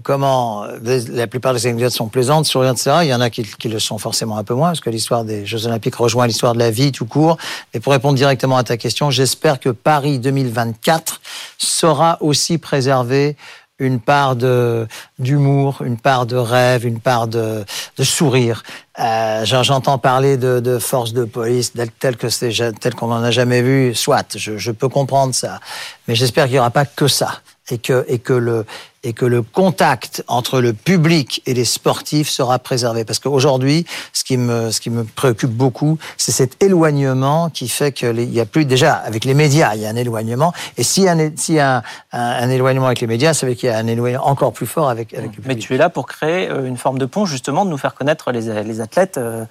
[0.03, 2.99] comment la plupart des anecdotes sont plaisantes, souriantes, etc.
[3.03, 5.25] Il y en a qui, qui, le sont forcément un peu moins, parce que l'histoire
[5.25, 7.37] des Jeux Olympiques rejoint l'histoire de la vie tout court.
[7.75, 11.21] Et pour répondre directement à ta question, j'espère que Paris 2024
[11.59, 13.37] sera aussi préservé
[13.81, 14.87] une part de
[15.19, 17.65] d'humour, une part de rêve, une part de,
[17.97, 18.63] de sourire.
[19.01, 23.31] Euh, J'entends parler de, de forces de police telles que c'est tel qu'on n'en a
[23.31, 23.95] jamais vu.
[23.95, 25.59] Soit, je, je peux comprendre ça,
[26.07, 27.41] mais j'espère qu'il n'y aura pas que ça
[27.71, 28.67] et que et que le
[29.03, 33.05] et que le contact entre le public et les sportifs sera préservé.
[33.05, 37.93] Parce qu'aujourd'hui, ce qui me, ce qui me préoccupe beaucoup, c'est cet éloignement qui fait
[37.93, 40.53] qu'il y a plus, déjà, avec les médias, il y a un éloignement.
[40.77, 41.83] Et s'il y a, un, si un,
[42.13, 44.53] un, un, éloignement avec les médias, ça veut dire qu'il y a un éloignement encore
[44.53, 45.49] plus fort avec, avec le public.
[45.49, 47.95] Mais tu es là pour créer euh, une forme de pont, justement, de nous faire
[47.95, 49.47] connaître les, les athlètes euh,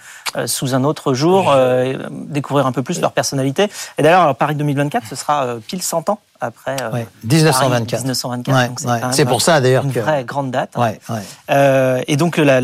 [0.45, 3.67] sous un autre jour, euh, découvrir un peu plus leur personnalité.
[3.97, 7.07] Et d'ailleurs, Paris 2024, ce sera pile 100 ans après ouais.
[7.23, 8.01] 1924.
[8.01, 8.85] 1924.
[8.85, 8.99] Ouais, ouais.
[9.11, 10.01] C'est pour ça d'ailleurs une que...
[10.01, 10.75] vraie grande date.
[10.75, 10.99] Ouais,
[11.49, 12.59] euh, et donc la,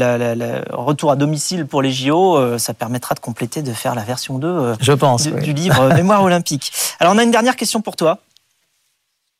[0.71, 4.39] retour à domicile pour les JO, euh, ça permettra de compléter, de faire la version
[4.39, 6.73] 2 euh, Je pense, du, du livre Mémoire olympique.
[6.99, 8.19] Alors on a une dernière question pour toi.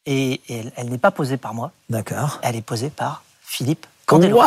[0.05, 1.71] Et, et elle, elle n'est pas posée par moi.
[1.89, 2.39] D'accord.
[2.41, 4.43] Elle est posée par Philippe Wow,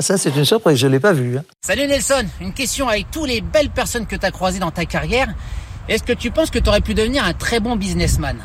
[0.00, 1.38] ça c'est une surprise, je ne l'ai pas vu.
[1.38, 1.44] Hein.
[1.62, 4.84] Salut Nelson, une question avec toutes les belles personnes que tu as croisées dans ta
[4.84, 5.28] carrière.
[5.88, 8.36] Est-ce que tu penses que tu aurais pu devenir un très bon businessman?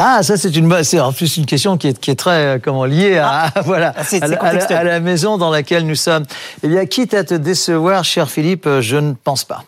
[0.00, 2.58] Ah, ça c'est une c'est en plus une question qui est, qui est très euh,
[2.62, 6.22] comment liée à ah, voilà à, la, à, la, maison dans laquelle nous sommes.
[6.62, 9.64] Eh bien, quitte à te décevoir, cher Philippe, euh, je ne pense pas.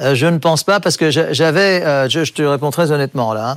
[0.00, 3.56] Euh, je ne pense pas parce que j'avais, je, je, te réponds très honnêtement là.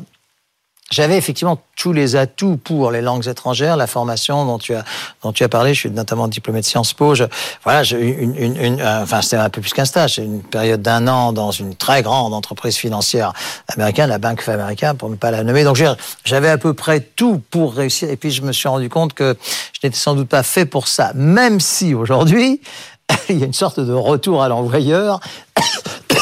[0.91, 4.83] J'avais effectivement tous les atouts pour les langues étrangères, la formation dont tu as
[5.23, 5.73] dont tu as parlé.
[5.73, 7.15] Je suis notamment diplômé de Sciences Po.
[7.15, 7.23] Je,
[7.63, 11.31] voilà, une, une, une, enfin c'était un peu plus qu'un stage, une période d'un an
[11.31, 13.33] dans une très grande entreprise financière
[13.69, 15.63] américaine, la Bank of America, pour ne pas la nommer.
[15.63, 15.81] Donc
[16.25, 18.09] j'avais à peu près tout pour réussir.
[18.09, 19.37] Et puis je me suis rendu compte que
[19.73, 22.61] je n'étais sans doute pas fait pour ça, même si aujourd'hui
[23.29, 25.19] il y a une sorte de retour à l'envoyeur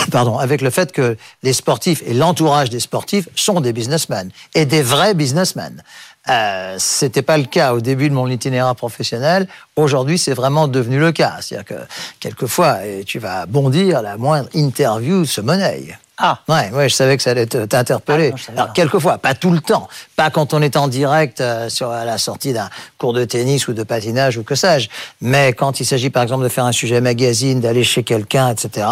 [0.10, 4.65] pardon, avec le fait que les sportifs et l'entourage des sportifs sont des businessmen et
[4.65, 5.84] des vrais businessmen.
[6.30, 9.48] Euh, c'était pas le cas au début de mon itinéraire professionnel.
[9.76, 11.38] Aujourd'hui, c'est vraiment devenu le cas.
[11.41, 11.82] C'est-à-dire que
[12.19, 15.98] quelquefois, et tu vas bondir, la moindre interview se monnaie.
[16.22, 16.39] Ah.
[16.50, 18.34] Ouais, ouais, je savais que ça allait t'interpeller.
[18.36, 19.88] Ah, Alors, quelquefois, pas tout le temps.
[20.17, 23.69] Pas quand on est en direct euh, sur à la sortie d'un cours de tennis
[23.69, 24.89] ou de patinage ou que sais-je.
[25.22, 28.86] Mais quand il s'agit, par exemple, de faire un sujet magazine, d'aller chez quelqu'un, etc.,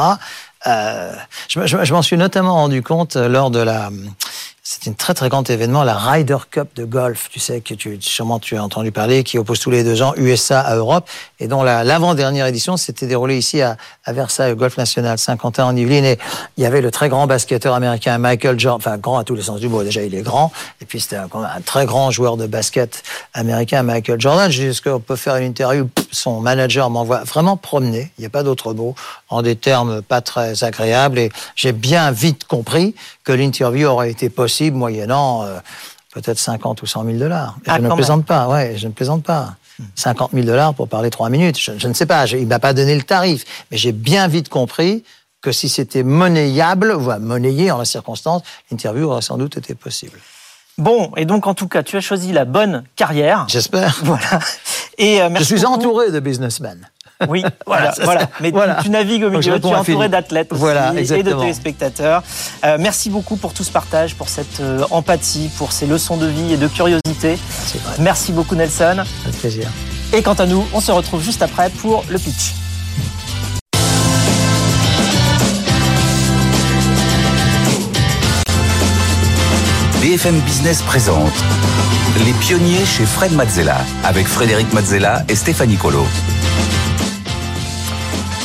[0.68, 1.14] euh,
[1.48, 3.90] je, m'en suis notamment rendu compte lors de la.
[4.64, 7.30] c'est un très très grand événement, la Ryder Cup de golf.
[7.32, 10.60] Tu sais que sûrement tu as entendu parler, qui oppose tous les deux ans USA
[10.60, 13.78] à Europe, et dont l'avant-dernière édition s'était déroulée ici à,
[14.08, 16.04] Versailles, au Golf National Saint-Quentin en Yvelines.
[16.04, 16.20] Et
[16.58, 19.44] il y avait le très grand basketteur américain Michael Jordan, enfin grand à tous les
[19.44, 19.84] sens du mot.
[19.84, 20.52] Déjà, il est grand,
[20.82, 21.30] et puis c'était un,
[21.66, 23.04] très grand joueur de basket
[23.34, 24.52] américain, Michael Jordan.
[24.52, 28.12] Est-ce qu'on peut faire une interview Son manager m'envoie vraiment promener.
[28.18, 28.96] Il n'y a pas d'autre mot
[29.30, 31.20] en des termes pas très agréables.
[31.20, 35.60] Et j'ai bien vite compris que l'interview aurait été possible moyennant euh,
[36.14, 37.58] peut-être 50 ou 100 000 dollars.
[37.68, 39.56] Ah, je ne plaisante pas, ouais, je ne plaisante pas.
[39.96, 41.60] 50 000 dollars pour parler trois minutes.
[41.60, 44.28] Je, je ne sais pas, je, il m'a pas donné le tarif, mais j'ai bien
[44.28, 45.04] vite compris
[45.42, 50.20] que si c'était monnayable, voire monnayé en la circonstance, l'interview aurait sans doute été possible.
[50.78, 53.46] Bon, et donc en tout cas, tu as choisi la bonne carrière.
[53.48, 54.00] J'espère.
[54.04, 54.40] Voilà.
[54.98, 56.90] Et euh, je suis entouré de businessmen.
[57.28, 58.30] Oui, voilà, voilà.
[58.42, 58.76] Mais voilà.
[58.76, 62.24] Tu, tu, navigues au milieu, tu es entouré d'athlètes voilà, et de téléspectateurs.
[62.64, 66.28] Euh, merci beaucoup pour tout ce partage, pour cette euh, empathie, pour ces leçons de
[66.28, 67.38] vie et de curiosité.
[68.00, 69.04] Merci beaucoup Nelson.
[69.26, 69.70] Avec plaisir.
[70.14, 72.54] Et quant à nous, on se retrouve juste après pour le pitch.
[80.02, 81.34] BFM Business présente
[82.24, 86.06] Les pionniers chez Fred Mazzella avec Frédéric Mazzella et Stéphanie Colo.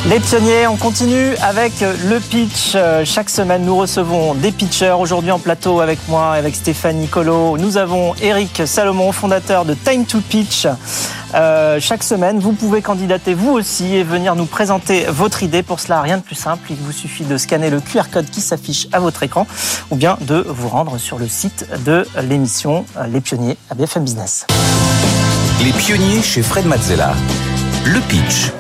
[0.09, 2.77] Les pionniers, on continue avec le pitch.
[3.05, 4.97] Chaque semaine, nous recevons des pitchers.
[4.99, 7.57] Aujourd'hui en plateau avec moi, avec Stéphanie Colo.
[7.57, 10.67] Nous avons Eric Salomon, fondateur de Time to Pitch.
[11.35, 15.63] Euh, chaque semaine, vous pouvez candidater vous aussi et venir nous présenter votre idée.
[15.63, 16.65] Pour cela, rien de plus simple.
[16.71, 19.47] Il vous suffit de scanner le QR code qui s'affiche à votre écran
[19.93, 24.47] ou bien de vous rendre sur le site de l'émission Les Pionniers à BFM Business.
[25.63, 27.13] Les pionniers chez Fred Mazzella.
[27.85, 28.53] Le pitch.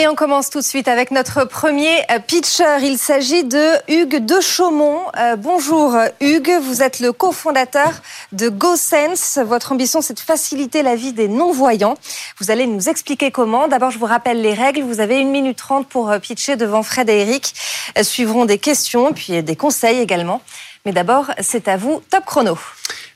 [0.00, 1.94] Et on commence tout de suite avec notre premier
[2.26, 2.78] pitcher.
[2.80, 4.98] Il s'agit de Hugues de Chaumont.
[5.18, 8.00] Euh, bonjour Hugues, vous êtes le cofondateur
[8.32, 9.38] de GoSense.
[9.44, 11.96] Votre ambition, c'est de faciliter la vie des non-voyants.
[12.40, 13.68] Vous allez nous expliquer comment.
[13.68, 14.80] D'abord, je vous rappelle les règles.
[14.84, 17.54] Vous avez une minute trente pour pitcher devant Fred et Eric.
[18.00, 20.40] Suivront des questions, puis des conseils également.
[20.86, 22.56] Mais d'abord, c'est à vous, top chrono.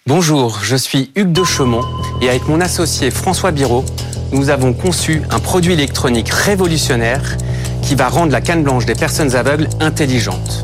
[0.07, 1.81] Bonjour, je suis Hugues de Chaumont
[2.21, 3.87] et avec mon associé François Biraud,
[4.33, 7.39] nous avons conçu un produit électronique révolutionnaire
[7.81, 10.63] qui va rendre la canne blanche des personnes aveugles intelligente.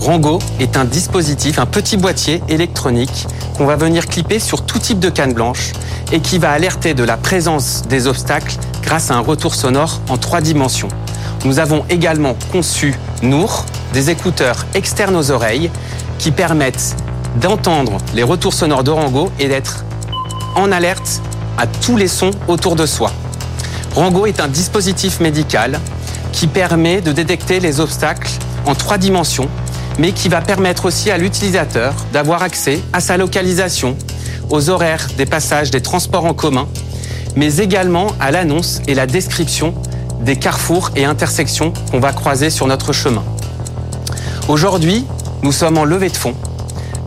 [0.00, 4.98] Rango est un dispositif, un petit boîtier électronique qu'on va venir clipper sur tout type
[4.98, 5.72] de canne blanche
[6.10, 10.16] et qui va alerter de la présence des obstacles grâce à un retour sonore en
[10.16, 10.88] trois dimensions.
[11.44, 15.70] Nous avons également conçu Nour, des écouteurs externes aux oreilles
[16.18, 16.96] qui permettent
[17.36, 19.84] d'entendre les retours sonores de Rango et d'être
[20.56, 21.22] en alerte
[21.58, 23.12] à tous les sons autour de soi.
[23.94, 25.80] Rango est un dispositif médical
[26.32, 28.30] qui permet de détecter les obstacles
[28.66, 29.48] en trois dimensions,
[29.98, 33.96] mais qui va permettre aussi à l'utilisateur d'avoir accès à sa localisation,
[34.48, 36.68] aux horaires des passages des transports en commun,
[37.36, 39.74] mais également à l'annonce et la description
[40.20, 43.24] des carrefours et intersections qu'on va croiser sur notre chemin.
[44.48, 45.04] Aujourd'hui,
[45.42, 46.34] nous sommes en levée de fonds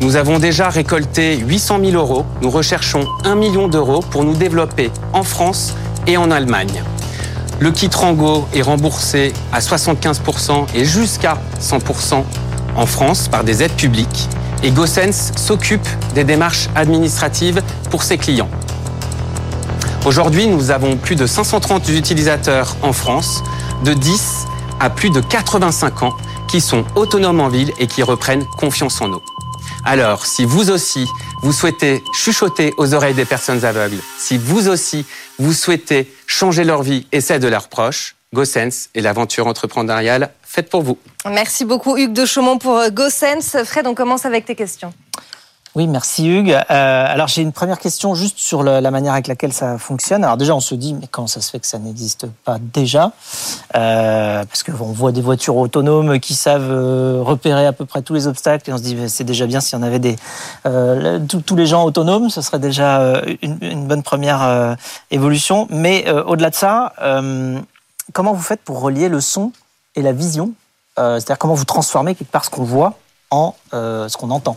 [0.03, 2.25] nous avons déjà récolté 800 000 euros.
[2.41, 5.73] Nous recherchons 1 million d'euros pour nous développer en France
[6.07, 6.83] et en Allemagne.
[7.61, 12.21] Le kit Rango est remboursé à 75% et jusqu'à 100%
[12.75, 14.27] en France par des aides publiques.
[14.61, 18.49] Et GoSense s'occupe des démarches administratives pour ses clients.
[20.05, 23.41] Aujourd'hui, nous avons plus de 530 utilisateurs en France,
[23.85, 24.47] de 10
[24.81, 26.13] à plus de 85 ans,
[26.49, 29.21] qui sont autonomes en ville et qui reprennent confiance en nous.
[29.85, 31.05] Alors, si vous aussi,
[31.41, 35.05] vous souhaitez chuchoter aux oreilles des personnes aveugles, si vous aussi,
[35.37, 40.69] vous souhaitez changer leur vie et celle de leurs proches, GoSense et l'aventure entrepreneuriale faite
[40.69, 40.97] pour vous.
[41.29, 43.57] Merci beaucoup Hugues de Chaumont pour GoSense.
[43.65, 44.93] Fred, on commence avec tes questions.
[45.75, 46.51] Oui, merci Hugues.
[46.51, 50.23] Euh, alors j'ai une première question juste sur la manière avec laquelle ça fonctionne.
[50.23, 53.11] Alors déjà, on se dit, mais comment ça se fait que ça n'existe pas déjà?
[53.75, 58.13] Euh, Parce qu'on voit des voitures autonomes qui savent euh, repérer à peu près tous
[58.13, 60.15] les obstacles et on se dit, c'est déjà bien s'il y en avait des
[60.67, 64.77] euh, tous les gens autonomes, ce serait déjà euh, une, une bonne première
[65.09, 65.65] évolution.
[65.71, 66.93] Mais au-delà de ça,
[68.13, 69.51] comment vous faites pour relier le son
[69.95, 70.51] et la vision?
[70.97, 72.93] C'est-à-dire comment vous transformez quelque part ce qu'on voit
[73.31, 74.55] en ce qu'on entend?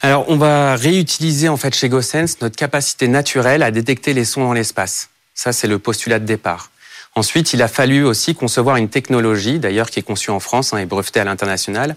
[0.00, 4.44] Alors, on va réutiliser en fait chez GoSense notre capacité naturelle à détecter les sons
[4.44, 5.08] dans l'espace.
[5.34, 6.70] Ça, c'est le postulat de départ.
[7.14, 10.78] Ensuite, il a fallu aussi concevoir une technologie, d'ailleurs qui est conçue en France hein,
[10.78, 11.96] et brevetée à l'international,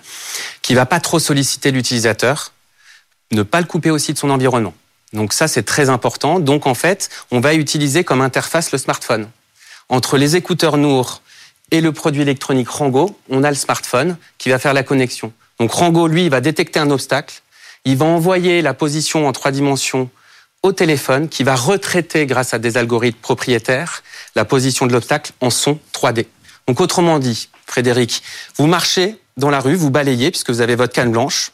[0.61, 2.53] qui va pas trop solliciter l'utilisateur,
[3.31, 4.73] ne pas le couper aussi de son environnement.
[5.11, 6.39] Donc ça, c'est très important.
[6.39, 9.29] Donc en fait, on va utiliser comme interface le smartphone.
[9.89, 11.21] Entre les écouteurs Nour
[11.71, 15.33] et le produit électronique Rango, on a le smartphone qui va faire la connexion.
[15.59, 17.41] Donc Rango, lui, il va détecter un obstacle,
[17.85, 20.09] il va envoyer la position en trois dimensions
[20.63, 24.03] au téléphone qui va retraiter grâce à des algorithmes propriétaires
[24.35, 26.25] la position de l'obstacle en son 3D.
[26.67, 28.21] Donc autrement dit, Frédéric,
[28.57, 31.51] vous marchez dans la rue, vous balayez puisque vous avez votre canne blanche.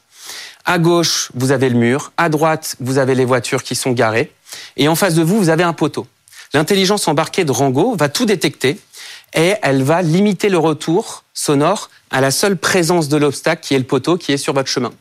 [0.65, 2.11] À gauche, vous avez le mur.
[2.17, 4.31] À droite, vous avez les voitures qui sont garées.
[4.77, 6.07] Et en face de vous, vous avez un poteau.
[6.53, 8.79] L'intelligence embarquée de Rango va tout détecter
[9.35, 13.79] et elle va limiter le retour sonore à la seule présence de l'obstacle qui est
[13.79, 14.91] le poteau qui est sur votre chemin.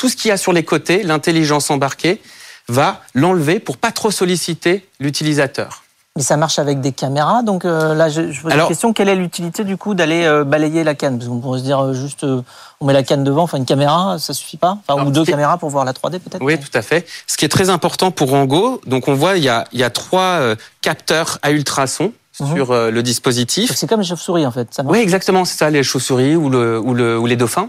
[0.00, 2.22] Tout ce qu'il y a sur les côtés, l'intelligence embarquée
[2.68, 5.82] va l'enlever pour pas trop solliciter l'utilisateur.
[6.16, 9.10] Mais ça marche avec des caméras, donc euh, là je, je pose la question quelle
[9.10, 11.18] est l'utilité du coup d'aller euh, balayer la canne?
[11.18, 14.18] Parce qu'on pourrait se dire euh, juste on met la canne devant, enfin une caméra,
[14.18, 14.78] ça suffit pas?
[14.88, 16.42] Enfin ou deux caméras pour voir la 3D peut-être?
[16.42, 17.06] Oui, tout à fait.
[17.26, 19.84] Ce qui est très important pour Rango, donc on voit il y a, il y
[19.84, 20.40] a trois
[20.80, 22.54] capteurs à ultrasons mhm.
[22.54, 23.72] sur le dispositif.
[23.76, 24.80] C'est comme les chauves-souris en fait.
[24.86, 27.68] Oui, exactement, c'est ça, les chauves-souris ou, le, ou, le, ou les dauphins.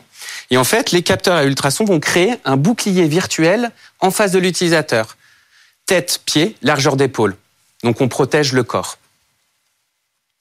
[0.51, 4.39] Et en fait, les capteurs à ultrasons vont créer un bouclier virtuel en face de
[4.39, 5.17] l'utilisateur.
[5.85, 7.35] Tête, pied, largeur d'épaule.
[7.83, 8.97] Donc on protège le corps.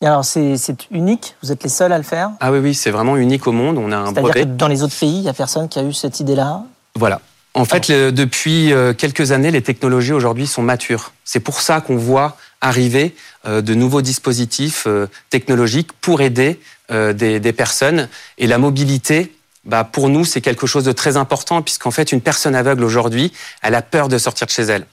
[0.03, 0.57] Et alors c'est
[0.90, 2.31] unique, vous êtes les seuls à le faire?
[2.40, 3.79] Ah oui, oui, c'est vraiment unique au monde.
[3.79, 4.42] On a un brevet.
[4.42, 6.64] Que dans les autres pays, il n'y a personne qui a eu cette idée-là?
[6.96, 7.20] Voilà.
[7.55, 11.12] En fait, depuis euh, quelques années, les technologies aujourd'hui sont matures.
[11.25, 17.38] C'est pour ça qu'on voit arriver euh, de nouveaux dispositifs euh, technologiques pour aider des,
[17.38, 18.09] des, personnes.
[18.37, 19.33] Et la mobilité,
[19.64, 23.33] bah, pour nous, c'est quelque chose de très important, puisqu'en fait, une personne aveugle aujourd'hui,
[23.62, 24.87] elle a peur de sortir de chez elle.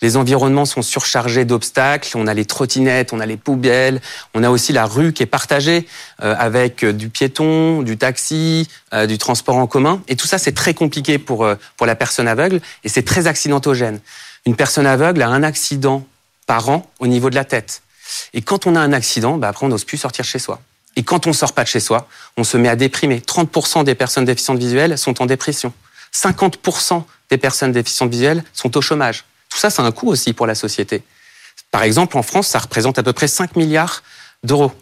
[0.00, 2.16] Les environnements sont surchargés d'obstacles.
[2.16, 4.00] On a les trottinettes, on a les poubelles,
[4.34, 5.86] on a aussi la rue qui est partagée
[6.22, 10.02] euh, avec euh, du piéton, du taxi, euh, du transport en commun.
[10.08, 14.00] Et tout ça, c'est très compliqué pour, pour la personne aveugle et c'est très accidentogène.
[14.46, 16.06] Une personne aveugle a un accident
[16.46, 17.82] par an au niveau de la tête.
[18.32, 20.60] Et quand on a un accident, bah après, on n'ose plus sortir chez soi.
[20.96, 23.20] Et quand on sort pas de chez soi, on se met à déprimer.
[23.20, 25.72] 30% des personnes déficientes visuelles sont en dépression.
[26.14, 29.24] 50% des personnes déficientes visuelles sont au chômage.
[29.48, 31.02] Tout ça, c'est un coût aussi pour la société.
[31.70, 34.02] Par exemple, en France, ça représente à peu près 5 milliards
[34.44, 34.72] d'euros.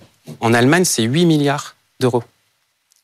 [0.40, 2.22] En Allemagne, c'est 8 milliards d'euros.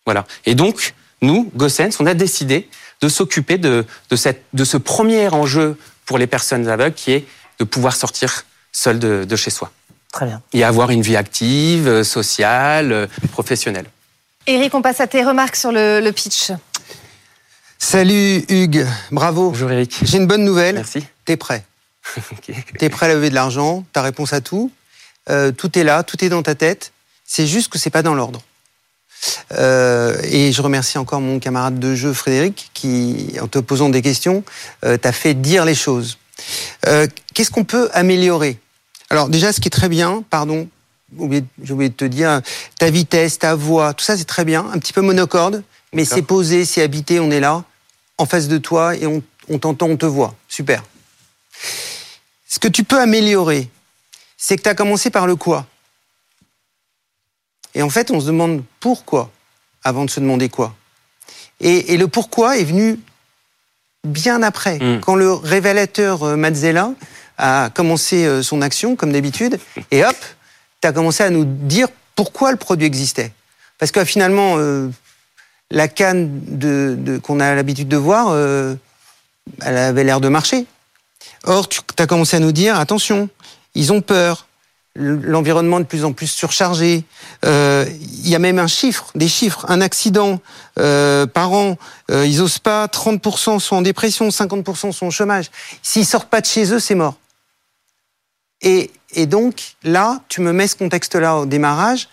[0.04, 0.26] Voilà.
[0.44, 2.68] Et donc, nous, Gossens, on a décidé
[3.00, 7.26] de s'occuper de, de, ce premier enjeu pour les personnes aveugles qui est
[7.58, 9.70] de pouvoir sortir seul de, chez soi.
[10.12, 10.42] Très bien.
[10.52, 13.86] Et avoir une vie active, sociale, professionnelle.
[14.46, 16.52] Eric, on passe à tes remarques sur le, le pitch.
[17.78, 19.50] Salut Hugues, bravo.
[19.50, 19.98] Bonjour Eric.
[20.02, 20.74] J'ai une bonne nouvelle.
[20.74, 21.04] Merci.
[21.24, 21.64] T'es prêt.
[22.78, 24.70] T'es prêt à lever de l'argent, ta réponse à tout.
[25.30, 26.92] Euh, tout est là, tout est dans ta tête.
[27.24, 28.42] C'est juste que c'est pas dans l'ordre.
[29.52, 34.02] Euh, et je remercie encore mon camarade de jeu Frédéric qui, en te posant des
[34.02, 34.44] questions,
[34.84, 36.18] euh, t'a fait dire les choses.
[37.34, 38.58] Qu'est-ce qu'on peut améliorer
[39.10, 40.68] Alors déjà, ce qui est très bien, pardon,
[41.16, 42.42] j'ai oublié de te dire,
[42.78, 46.22] ta vitesse, ta voix, tout ça c'est très bien, un petit peu monocorde, mais c'est
[46.22, 47.64] posé, c'est habité, on est là,
[48.18, 50.34] en face de toi, et on, t'entend, on te voit.
[50.48, 50.82] Super.
[52.46, 53.70] Ce que tu peux améliorer,
[54.36, 55.66] c'est que tu as commencé par le quoi.
[57.74, 59.30] Et en fait, on se demande pourquoi
[59.84, 60.74] avant de se demander quoi.
[61.60, 63.00] Et, le pourquoi est venu
[64.04, 65.00] bien après, hmm.
[65.00, 66.92] quand le révélateur euh, Mazzella
[67.38, 69.58] a commencé euh, son action, comme d'habitude,
[69.90, 70.16] et hop,
[70.82, 73.32] tu as commencé à nous dire pourquoi le produit existait.
[73.78, 74.88] Parce que finalement, euh,
[75.70, 78.74] la canne qu'on a l'habitude de voir, euh,
[79.62, 80.66] elle avait l'air de marcher.
[81.44, 83.28] Or, tu as commencé à nous dire, attention,
[83.74, 84.46] ils ont peur,
[84.96, 87.04] l'environnement de plus en plus surchargé.
[87.44, 90.40] Il y a même un chiffre, des chiffres, un accident
[90.74, 91.76] par an.
[92.10, 95.50] ils osent pas, 30% sont en dépression, 50% sont au chômage.
[95.82, 97.14] S'ils sortent pas de chez eux, c'est mort.
[98.62, 102.08] Et, et donc, là, tu me mets ce contexte-là au démarrage,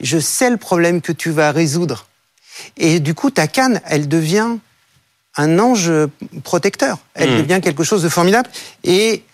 [0.00, 2.06] je sais le problème que tu vas résoudre
[2.76, 4.56] et du coup, ta canne, elle devient
[5.36, 5.92] un ange
[6.42, 6.98] protecteur.
[7.14, 7.42] Elle hmm.
[7.42, 8.48] devient quelque chose de formidable.
[8.84, 9.24] Et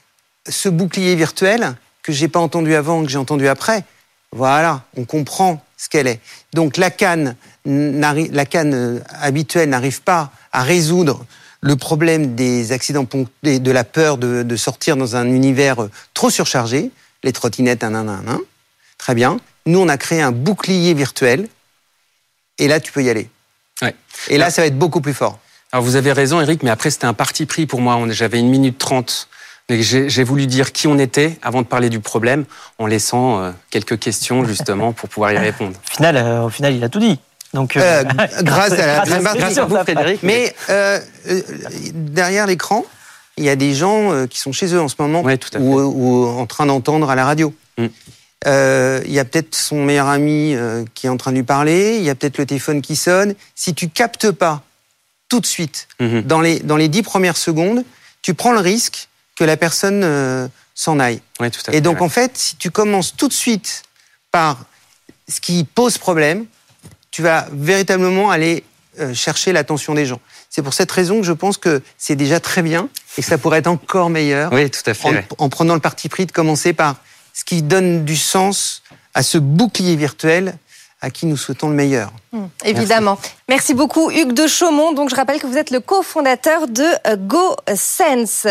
[0.48, 3.84] ce bouclier virtuel, que j'ai pas entendu avant, que j'ai entendu après,
[4.32, 6.20] voilà, on comprend ce qu'elle est.
[6.52, 11.24] Donc la canne, la canne euh, habituelle n'arrive pas à résoudre
[11.60, 13.06] le problème des accidents
[13.42, 16.90] de la peur de, sortir dans un univers euh, trop surchargé,
[17.24, 18.40] les trottinettes, un, un, un, un.
[18.98, 19.38] Très bien.
[19.66, 21.48] Nous, on a créé un bouclier virtuel
[22.58, 23.28] et là, tu peux y aller.
[24.28, 25.38] Et là, ça va être beaucoup plus fort.
[25.72, 28.00] Alors, vous avez raison, Eric, mais après, c'était un parti pris pour moi.
[28.10, 29.28] J'avais une minute trente.
[29.68, 32.44] J'ai voulu dire qui on était avant de parler du problème,
[32.78, 35.76] en laissant euh, quelques questions justement pour pouvoir y répondre.
[35.92, 37.18] Au final, euh, au final il a tout dit.
[37.56, 38.04] Donc, euh,
[38.42, 40.22] grâce à la grâce à vous, Frédéric.
[40.22, 40.54] Mais
[41.92, 42.84] derrière l'écran,
[43.36, 45.24] il y a des gens qui sont chez eux en ce moment
[45.58, 47.52] ou, en train d'entendre à la radio.
[47.78, 47.86] Mm.
[48.46, 51.42] Euh, il y a peut-être son meilleur ami euh, qui est en train de lui
[51.42, 53.34] parler, il y a peut-être le téléphone qui sonne.
[53.54, 54.62] Si tu captes pas
[55.28, 56.22] tout de suite, mhm.
[56.22, 57.82] dans les dans les dix premières secondes,
[58.22, 61.20] tu prends le risque que la personne euh, s'en aille.
[61.40, 63.82] Oui, tout à fait, Et donc en fait, si tu commences tout de suite
[64.30, 64.64] par
[65.28, 66.46] ce qui pose problème,
[67.16, 68.62] tu vas véritablement aller
[69.00, 70.20] euh, chercher l'attention des gens.
[70.50, 73.38] C'est pour cette raison que je pense que c'est déjà très bien et que ça
[73.38, 74.52] pourrait être encore meilleur.
[74.52, 75.24] Oui, tout à fait.
[75.38, 76.96] En, en prenant le parti pris de commencer par
[77.32, 78.82] ce qui donne du sens
[79.14, 80.58] à ce bouclier virtuel
[81.01, 82.11] à qui nous souhaitons le meilleur.
[82.32, 83.18] Hum, évidemment.
[83.49, 83.74] Merci.
[83.74, 84.92] beaucoup Hugues de Chaumont.
[84.92, 88.47] Donc je rappelle que vous êtes le cofondateur de euh, GoSense.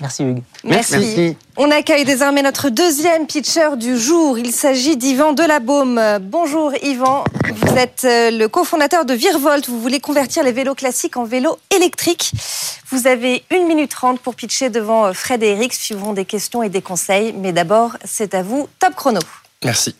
[0.00, 0.42] Merci Hugues.
[0.64, 1.36] Merci.
[1.56, 4.38] On accueille désormais notre deuxième pitcher du jour.
[4.38, 6.00] Il s'agit d'Yvan Delabaume.
[6.20, 9.68] Bonjour Yvan, vous êtes euh, le cofondateur de Virvolt.
[9.68, 12.32] Vous voulez convertir les vélos classiques en vélos électriques.
[12.90, 15.72] Vous avez une minute trente pour pitcher devant euh, Fred et Eric.
[15.74, 17.32] Suivront des questions et des conseils.
[17.32, 18.68] Mais d'abord, c'est à vous.
[18.80, 19.20] Top chrono.
[19.64, 19.96] Merci.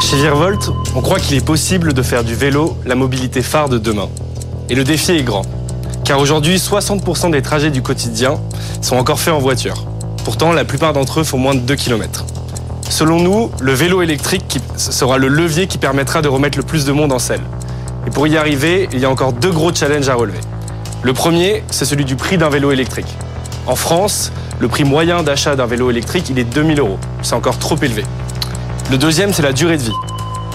[0.00, 3.78] Chez Virvolt, on croit qu'il est possible de faire du vélo la mobilité phare de
[3.78, 4.08] demain.
[4.68, 5.44] Et le défi est grand.
[6.04, 8.40] Car aujourd'hui, 60% des trajets du quotidien
[8.80, 9.86] sont encore faits en voiture.
[10.24, 12.26] Pourtant, la plupart d'entre eux font moins de 2 km.
[12.90, 16.90] Selon nous, le vélo électrique sera le levier qui permettra de remettre le plus de
[16.90, 17.42] monde en selle.
[18.08, 20.40] Et pour y arriver, il y a encore deux gros challenges à relever.
[21.04, 23.14] Le premier, c'est celui du prix d'un vélo électrique.
[23.68, 26.98] En France, le prix moyen d'achat d'un vélo électrique, il est 2000 euros.
[27.22, 28.02] C'est encore trop élevé.
[28.90, 29.92] Le deuxième, c'est la durée de vie.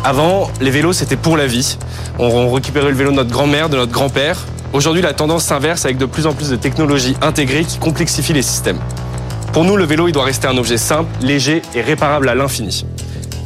[0.03, 1.77] Avant, les vélos, c'était pour la vie.
[2.19, 4.37] On récupérait le vélo de notre grand-mère, de notre grand-père.
[4.73, 8.41] Aujourd'hui, la tendance s'inverse avec de plus en plus de technologies intégrées qui complexifient les
[8.41, 8.79] systèmes.
[9.53, 12.85] Pour nous, le vélo, il doit rester un objet simple, léger et réparable à l'infini.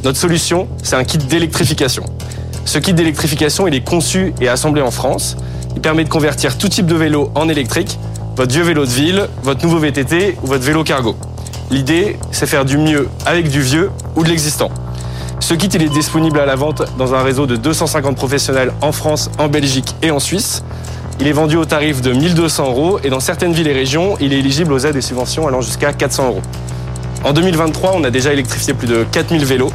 [0.04, 2.04] Notre solution, c'est un kit d'électrification.
[2.64, 5.36] Ce kit d'électrification, il est conçu et assemblé en France.
[5.74, 7.98] Il permet de convertir tout type de vélo en électrique,
[8.36, 11.16] votre vieux vélo de ville, votre nouveau VTT ou votre vélo cargo.
[11.72, 14.70] L'idée, c'est faire du mieux avec du vieux ou de l'existant.
[15.40, 18.92] Ce kit il est disponible à la vente dans un réseau de 250 professionnels en
[18.92, 20.62] France, en Belgique et en Suisse.
[21.18, 24.34] Il est vendu au tarif de 1200 euros et dans certaines villes et régions, il
[24.34, 26.42] est éligible aux aides et subventions allant jusqu'à 400 euros.
[27.24, 29.72] En 2023, on a déjà électrifié plus de 4000 vélos.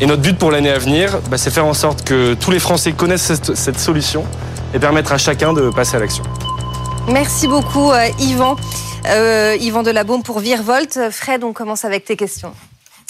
[0.00, 2.60] Et notre but pour l'année à venir, bah, c'est faire en sorte que tous les
[2.60, 4.24] Français connaissent cette, solution
[4.74, 6.22] et permettre à chacun de passer à l'action.
[7.08, 8.54] Merci beaucoup, euh, Yvan.
[9.08, 11.10] Euh, Yvan Delabaume pour Virvolt.
[11.10, 12.52] Fred, on commence avec tes questions.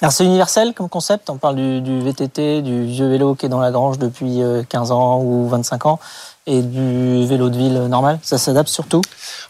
[0.03, 3.61] Alors c'est universel comme concept, on parle du, VTT, du vieux vélo qui est dans
[3.61, 5.99] la grange depuis 15 euh, ans ou 25 ans,
[6.47, 9.01] et du vélo de ville normal, ça s'adapte surtout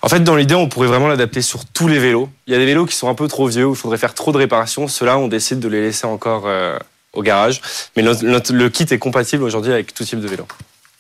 [0.03, 2.29] En fait, dans l'idée, on pourrait vraiment l'adapter sur tous les vélos.
[2.47, 4.15] Il y a des vélos qui sont un peu trop vieux, où il faudrait faire
[4.15, 6.79] trop de réparations, ceux-là, on décide de les laisser encore euh,
[7.13, 7.61] au garage.
[7.97, 10.47] Mais le kit est compatible aujourd'hui avec tout type de vélo.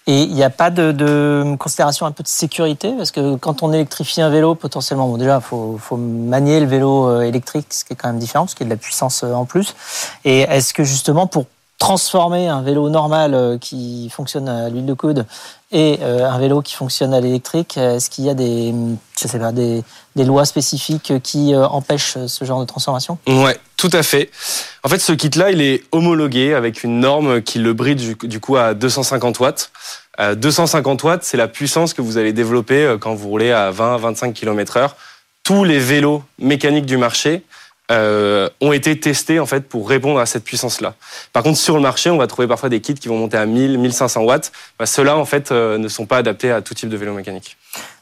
[0.08, 2.92] Et il n'y a pas de, considération un peu de sécurité?
[2.96, 6.66] Parce que quand on électrifie un vélo, potentiellement, bon, déjà, il faut, faut, manier le
[6.66, 8.80] vélo euh, électrique, ce qui est quand même différent, parce qu'il y a de la
[8.80, 9.74] puissance euh, en plus.
[10.24, 11.46] Et est-ce que justement, pour
[11.78, 15.26] transformer un vélo normal euh, qui fonctionne à l'huile de coude
[15.72, 18.72] et un vélo qui fonctionne à l'électrique, est-ce qu'il y a des,
[20.14, 23.18] lois spécifiques qui empêchent ce genre de transformation?
[23.26, 24.30] Ouais, tout à fait.
[24.84, 28.56] En fait, ce kit-là, il est homologué avec une norme qui le bride du coup
[28.56, 29.72] à 250 watts.
[30.18, 34.32] 250 watts, c'est la puissance que vous allez développer euh, quand vous roulez à 20-25
[34.32, 34.96] km heure.
[35.42, 37.42] Tous les vélos mécaniques du marché
[37.92, 40.94] euh, ont été testés en fait pour répondre à cette puissance-là.
[41.32, 43.46] Par contre, sur le marché, on va trouver parfois des kits qui vont monter à
[43.46, 44.50] 1000, 1500 watts.
[44.78, 47.56] Bah, Ceux-là, en fait, euh, ne sont pas adaptés à tout type de vélo mécanique.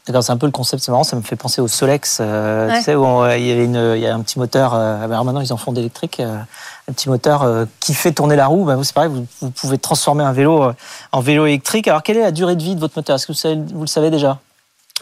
[0.07, 2.71] D'accord, c'est un peu le concept, c'est marrant, ça me fait penser au Solex, euh,
[2.75, 5.41] tu sais, où il, y avait une, il y a un petit moteur, alors maintenant
[5.41, 9.09] ils en font d'électrique, un petit moteur qui fait tourner la roue, bah, c'est pareil,
[9.09, 10.71] vous, vous, pouvez transformer un vélo
[11.11, 11.87] en vélo électrique.
[11.87, 13.15] Alors quelle est la durée de vie de votre moteur?
[13.15, 14.39] Est-ce que vous, savez, vous le savez déjà?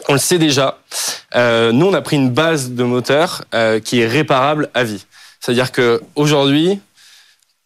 [0.08, 0.78] On le sait déjà.
[1.34, 5.04] Euh, nous, on a pris une base de moteur euh, qui est réparable à vie.
[5.40, 6.80] C'est-à-dire que aujourd'hui,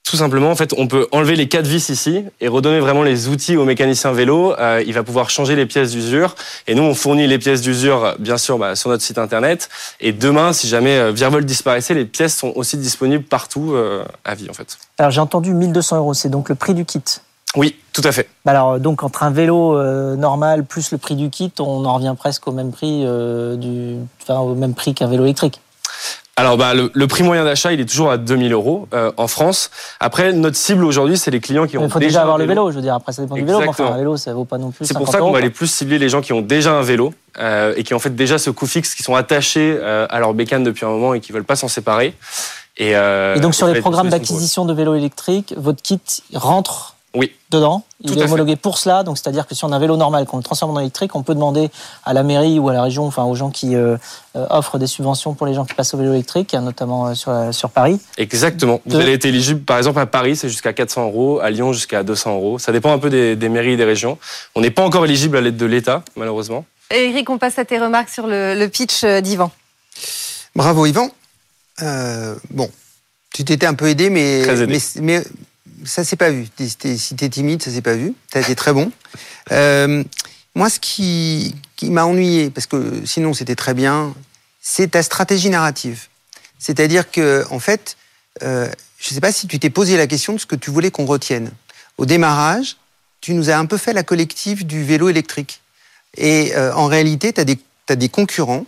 [0.04, 3.64] tout simplement, on peut enlever les quatre vis ici et redonner vraiment les outils au
[3.64, 4.54] mécanicien vélo.
[4.58, 6.34] Euh, il va pouvoir changer les pièces d'usure.
[6.66, 9.68] Et nous, on fournit les pièces d'usure, bien sûr, bah, sur notre site internet.
[10.00, 13.76] Et demain, si jamais Virvol disparaissait, les pièces sont aussi disponibles partout
[14.24, 14.78] à vie, en fait.
[14.96, 16.14] Alors, j'ai entendu 1200 euros.
[16.14, 17.02] C'est donc le prix du kit.
[17.56, 18.28] Oui, tout à fait.
[18.46, 22.14] Alors, donc, entre un vélo euh, normal plus le prix du kit, on en revient
[22.16, 25.60] presque au même prix, euh, du, enfin, au même prix qu'un vélo électrique.
[26.36, 29.70] Alors, bah, le, prix moyen d'achat, il est toujours à 2000 euros euh, en France.
[29.98, 32.70] Après, notre cible aujourd'hui, c'est les clients qui ont Il faut déjà avoir le vélo,
[32.70, 32.94] je veux dire.
[32.94, 33.58] Après, ça dépend du vélo.
[33.60, 34.86] Mais enfin, un vélo, ça vaut pas non plus.
[34.86, 37.12] C'est pour ça qu'on va aller plus cibler les gens qui ont déjà un vélo
[37.76, 40.84] et qui ont fait déjà ce coût fixe, qui sont attachés à leur bécane depuis
[40.84, 42.14] un moment et qui veulent pas s'en séparer.
[42.76, 46.00] Et, et donc, sur les programmes d'acquisition de vélos électriques, votre kit
[46.34, 47.32] rentre Oui.
[47.50, 47.82] dedans.
[48.00, 48.28] Il Tout est à fait.
[48.28, 50.76] homologué pour cela, donc c'est-à-dire que si on a un vélo normal, qu'on le transforme
[50.76, 51.70] en électrique, on peut demander
[52.04, 53.96] à la mairie ou à la région, enfin aux gens qui euh,
[54.36, 57.32] euh, offrent des subventions pour les gens qui passent au vélo électrique, notamment euh, sur,
[57.52, 57.98] sur Paris.
[58.18, 58.80] Exactement.
[58.86, 62.02] Vous allez être éligible, par exemple, à Paris, c'est jusqu'à 400 euros, à Lyon, jusqu'à
[62.02, 62.58] 200 euros.
[62.58, 64.18] Ça dépend un peu des, des mairies et des régions.
[64.54, 66.64] On n'est pas encore éligible à l'aide de l'État, malheureusement.
[66.90, 69.50] Eric, on passe à tes remarques sur le, le pitch d'Yvan.
[70.54, 71.10] Bravo Yvan.
[71.82, 72.68] Euh, bon,
[73.32, 74.80] tu t'étais un peu aidé, mais, Très aidé.
[74.96, 75.24] mais, mais
[75.84, 76.46] ça s'est pas vu.
[76.58, 78.14] Si t'es timide, ça s'est pas vu.
[78.30, 78.90] T'as été très bon.
[79.52, 80.04] Euh,
[80.54, 84.14] moi, ce qui, qui m'a ennuyé, parce que sinon c'était très bien,
[84.60, 86.06] c'est ta stratégie narrative.
[86.58, 87.96] C'est-à-dire que, en fait,
[88.42, 88.68] euh,
[88.98, 90.90] je ne sais pas si tu t'es posé la question de ce que tu voulais
[90.90, 91.50] qu'on retienne.
[91.96, 92.76] Au démarrage,
[93.20, 95.60] tu nous as un peu fait la collective du vélo électrique.
[96.16, 98.64] Et euh, en réalité, tu as, as des concurrents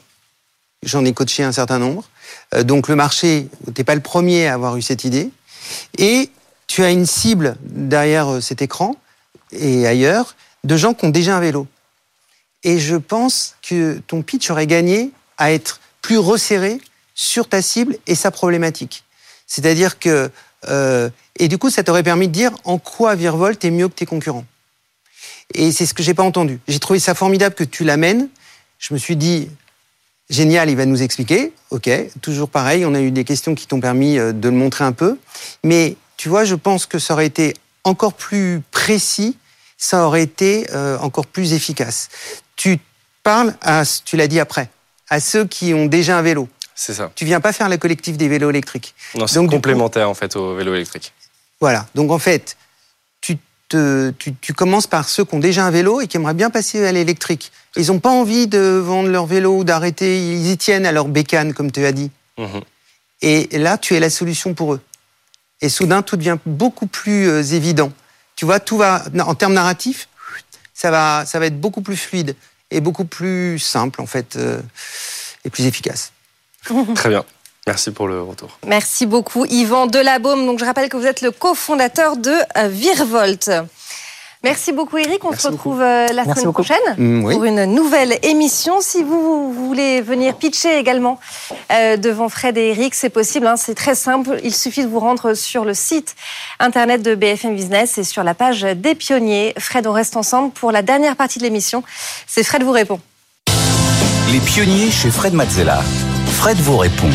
[0.82, 2.08] J'en ai coaché un certain nombre.
[2.54, 5.30] Euh, donc le marché, t'es pas le premier à avoir eu cette idée.
[5.98, 6.30] Et
[6.70, 8.94] tu as une cible derrière euh, cet écran
[9.50, 11.66] et ailleurs de gens qui ont déjà un vélo.
[12.62, 16.80] Et je pense que ton pitch aurait gagné à être plus resserré
[17.12, 19.02] sur ta cible et sa problématique.
[19.48, 20.30] C'est-à-dire que
[20.68, 21.10] euh,
[21.40, 24.06] et du coup, ça t'aurait permis de dire en quoi Virvolt est mieux que tes
[24.06, 24.44] concurrents.
[25.54, 26.60] Et c'est ce que j'ai pas entendu.
[26.68, 28.28] J'ai trouvé ça formidable que tu l'amènes.
[28.78, 29.48] Je me suis dit,
[30.28, 31.52] Génial, il va nous expliquer.
[31.70, 31.90] Ok,
[32.22, 34.92] toujours pareil, on a eu des questions qui t'ont permis euh, de le montrer un
[34.92, 35.18] peu.
[35.64, 39.38] Mais tu vois, je pense que ça aurait été encore plus précis,
[39.78, 42.10] ça aurait été euh, encore plus efficace.
[42.56, 42.78] Tu
[43.22, 44.68] parles à, tu l'as dit après,
[45.08, 46.46] à ceux qui ont déjà un vélo.
[46.74, 47.10] C'est ça.
[47.14, 48.94] Tu viens pas faire la collective des vélos électriques.
[49.14, 51.14] Non, c'est coup- complémentaire, en fait, au vélo électrique.
[51.58, 51.86] Voilà.
[51.94, 52.58] Donc en fait,
[53.22, 53.38] tu,
[53.70, 56.50] te, tu, tu commences par ceux qui ont déjà un vélo et qui aimeraient bien
[56.50, 57.50] passer à l'électrique.
[57.76, 60.18] Ils n'ont pas envie de vendre leur vélo ou d'arrêter.
[60.18, 62.10] Ils y tiennent à leur bécane, comme tu as dit.
[62.36, 62.60] Mhm.
[63.22, 64.80] Et là, tu es la solution pour eux.
[65.62, 67.92] Et soudain, tout devient beaucoup plus euh, évident.
[68.36, 70.08] Tu vois, tout va, en termes narratifs,
[70.72, 72.34] ça va, ça va être beaucoup plus fluide
[72.70, 74.60] et beaucoup plus simple, en fait, euh,
[75.44, 76.12] et plus efficace.
[76.94, 77.24] Très bien.
[77.66, 78.58] Merci pour le retour.
[78.66, 80.46] Merci beaucoup, Yvan Delabaume.
[80.46, 83.50] Donc, je rappelle que vous êtes le cofondateur de euh, Virvolt.
[84.42, 85.22] Merci beaucoup, Eric.
[85.24, 86.62] On Merci se retrouve euh, la Merci semaine beaucoup.
[86.62, 87.34] prochaine Mm, oui.
[87.34, 88.80] pour une nouvelle émission.
[88.80, 91.20] Si vous, vous voulez venir pitcher également
[91.72, 93.46] euh, devant Fred et Eric, c'est possible.
[93.46, 94.38] hein, c'est très simple.
[94.42, 96.14] Il suffit de vous rendre sur le site
[96.58, 99.52] internet de BFM Business et sur la page des pionniers.
[99.58, 101.82] Fred, on reste ensemble pour la dernière partie de l'émission.
[102.26, 102.98] C'est Fred vous répond.
[104.32, 105.82] Les pionniers chez Fred Mazzella.
[106.32, 107.10] Fred vous répond.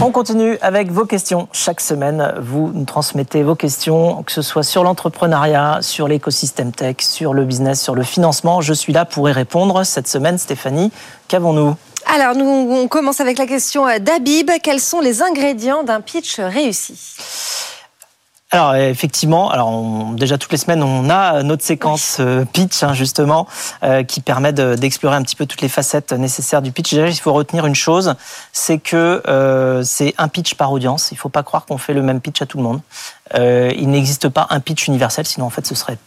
[0.00, 1.48] On continue avec vos questions.
[1.52, 6.96] Chaque semaine, vous nous transmettez vos questions, que ce soit sur l'entrepreneuriat, sur l'écosystème tech,
[7.00, 8.60] sur le business, sur le financement.
[8.60, 9.82] Je suis là pour y répondre.
[9.82, 10.92] Cette semaine, Stéphanie,
[11.26, 11.74] qu'avons-nous?
[12.06, 14.50] Alors, nous, on commence avec la question d'Abib.
[14.62, 16.96] Quels sont les ingrédients d'un pitch réussi?
[18.50, 22.94] Alors effectivement, alors on- déjà toutes les semaines on a notre séquence euh, pitch hein,
[22.94, 23.46] justement
[23.82, 26.94] euh, qui permet de- d'explorer un petit peu toutes les facettes nécessaires du pitch.
[26.94, 28.14] Déjà il faut retenir une chose,
[28.52, 31.10] c'est que euh, c'est un pitch par audience.
[31.12, 32.80] Il faut pas croire qu'on fait le même pitch à tout le monde.
[33.34, 35.98] Euh, il n'existe pas un pitch universel, sinon en fait ce serait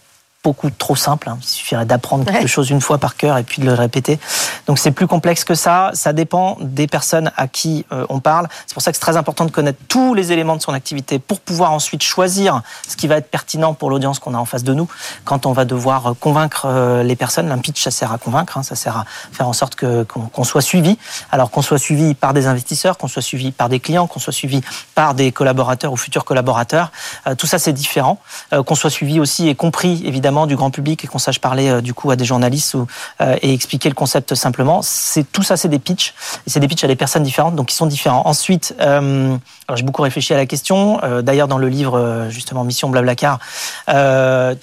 [0.43, 1.29] beaucoup trop simple.
[1.29, 1.37] hein.
[1.41, 2.47] Il suffirait d'apprendre quelque Ouais.
[2.47, 4.19] chose une fois par cœur et puis de le répéter.
[4.65, 5.91] Donc c'est plus complexe que ça.
[5.93, 8.47] Ça dépend des personnes à qui euh, on parle.
[8.65, 11.19] C'est pour ça que c'est très important de connaître tous les éléments de son activité
[11.19, 14.63] pour pouvoir ensuite choisir ce qui va être pertinent pour l'audience qu'on a en face
[14.63, 14.87] de nous.
[15.25, 18.57] Quand on va devoir euh, convaincre euh, les personnes, un pitch ça sert à convaincre,
[18.57, 18.63] hein.
[18.63, 20.97] ça sert à faire en sorte qu'on soit suivi.
[21.31, 24.33] Alors qu'on soit suivi par des investisseurs, qu'on soit suivi par des clients, qu'on soit
[24.33, 24.61] suivi
[24.95, 26.91] par des collaborateurs ou futurs collaborateurs.
[27.27, 28.19] Euh, tout ça c'est différent.
[28.65, 31.81] Qu'on soit suivi aussi et compris évidemment du grand public et qu'on sache parler euh,
[31.81, 32.87] du coup à des journalistes ou,
[33.19, 34.81] euh, et expliquer le concept simplement.
[34.81, 36.13] C'est tout ça, c'est des pitchs
[36.47, 38.23] et c'est des pitchs à des personnes différentes, donc ils sont différents.
[38.25, 39.35] Ensuite, euh,
[39.67, 40.99] alors j'ai beaucoup réfléchi à la question.
[41.21, 43.39] D'ailleurs, dans le livre justement Mission Blablacar,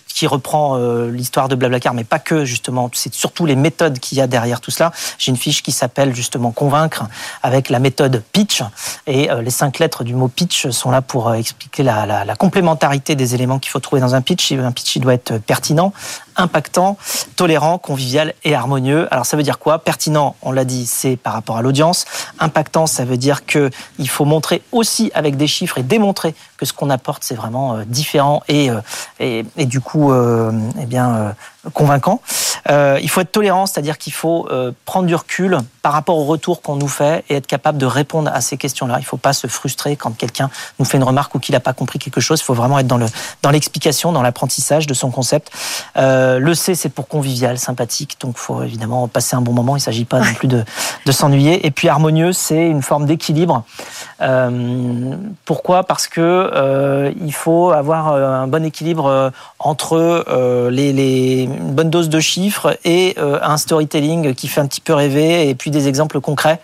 [0.06, 4.20] qui reprend l'histoire de Blablacar, mais pas que justement, c'est surtout les méthodes qu'il y
[4.20, 4.92] a derrière tout cela.
[5.18, 7.06] J'ai une fiche qui s'appelle justement convaincre
[7.42, 8.62] avec la méthode pitch
[9.06, 13.58] et les cinq lettres du mot pitch sont là pour expliquer la, complémentarité des éléments
[13.58, 14.52] qu'il faut trouver dans un pitch.
[14.52, 15.92] Un pitch il doit être pertinent
[16.38, 16.96] impactant,
[17.36, 19.06] tolérant, convivial et harmonieux.
[19.12, 19.80] Alors ça veut dire quoi?
[19.80, 22.06] Pertinent, on l'a dit, c'est par rapport à l'audience.
[22.38, 26.64] Impactant, ça veut dire que il faut montrer aussi avec des chiffres et démontrer que
[26.64, 28.80] ce qu'on apporte c'est vraiment euh, différent et, euh,
[29.20, 31.32] et, et du coup euh, eh bien euh,
[31.74, 32.20] convaincant.
[32.70, 36.24] Euh, il faut être tolérant, c'est-à-dire qu'il faut euh, prendre du recul par rapport au
[36.24, 38.96] retour qu'on nous fait et être capable de répondre à ces questions-là.
[38.98, 41.60] Il ne faut pas se frustrer quand quelqu'un nous fait une remarque ou qu'il n'a
[41.60, 42.40] pas compris quelque chose.
[42.40, 43.06] Il faut vraiment être dans le
[43.42, 45.50] dans l'explication, dans l'apprentissage de son concept.
[46.38, 49.76] Le C, c'est pour convivial, sympathique, donc il faut évidemment passer un bon moment.
[49.76, 50.64] Il ne s'agit pas non plus de,
[51.10, 51.66] s'ennuyer.
[51.66, 53.64] Et puis harmonieux, c'est une forme d'équilibre.
[54.20, 55.14] Euh,
[55.44, 55.84] pourquoi?
[55.84, 63.16] Parce que euh, faut avoir un bon équilibre entre une bonne dose de chiffres et
[63.18, 66.60] un storytelling qui fait un petit peu rêver et puis des exemples concrets.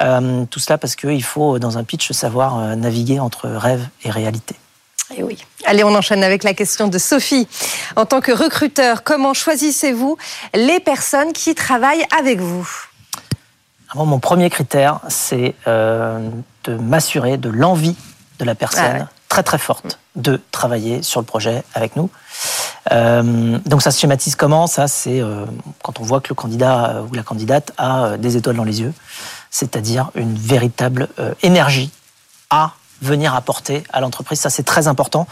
[0.00, 4.10] Euh, tout cela parce qu'il faut, dans un pitch, savoir euh, naviguer entre rêve et
[4.10, 4.56] réalité.
[5.10, 5.44] Et eh oui.
[5.66, 7.46] Allez, on enchaîne avec la question de Sophie.
[7.96, 10.16] En tant que recruteur, comment choisissez-vous
[10.54, 12.66] les personnes qui travaillent avec vous?
[13.94, 16.30] Mon premier critère, c'est euh,
[16.64, 17.96] de m'assurer de l'envie
[18.38, 22.08] de la personne, ah très très forte, de travailler sur le projet avec nous.
[22.90, 24.66] Euh, donc ça se schématise comment?
[24.66, 25.44] Ça, c'est euh,
[25.82, 28.94] quand on voit que le candidat ou la candidate a des étoiles dans les yeux,
[29.50, 31.08] c'est-à-dire une véritable
[31.42, 31.90] énergie
[32.48, 32.72] à
[33.02, 34.40] venir apporter à l'entreprise.
[34.40, 35.26] Ça, c'est très important.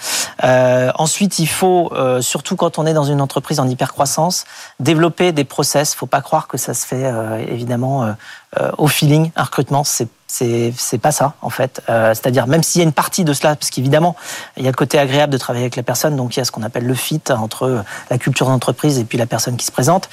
[0.45, 4.45] Euh, ensuite, il faut, euh, surtout quand on est dans une entreprise en hypercroissance,
[4.81, 5.95] développer des process.
[5.95, 8.15] Faut pas croire que ça se fait euh, évidemment
[8.79, 9.31] au feeling.
[9.37, 11.83] Un recrutement, c'est c'est pas ça en fait.
[11.89, 14.17] Euh, C'est-à-dire même s'il y a une partie de cela, parce qu'évidemment
[14.57, 16.45] il y a le côté agréable de travailler avec la personne, donc il y a
[16.45, 19.73] ce qu'on appelle le fit entre la culture d'entreprise et puis la personne qui se
[19.73, 20.09] présente.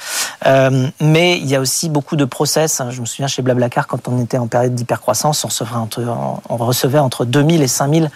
[0.46, 2.82] Euh, mais il y a aussi beaucoup de process.
[2.90, 6.04] Je me souviens chez Blablacar quand on était en période d'hypercroissance, on recevait entre
[6.48, 8.10] on recevait entre 2000 et 5000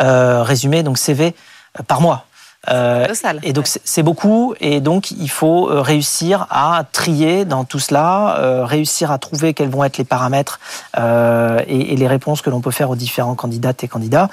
[0.00, 1.34] euh, résumés donc CV
[1.78, 2.26] euh, par mois.
[2.70, 3.08] Euh,
[3.42, 8.36] et donc c'est beaucoup, et donc il faut euh, réussir à trier dans tout cela,
[8.38, 10.60] euh, réussir à trouver quels vont être les paramètres
[10.96, 14.28] euh, et, et, les réponses que l'on peut faire aux différents candidates et candidats.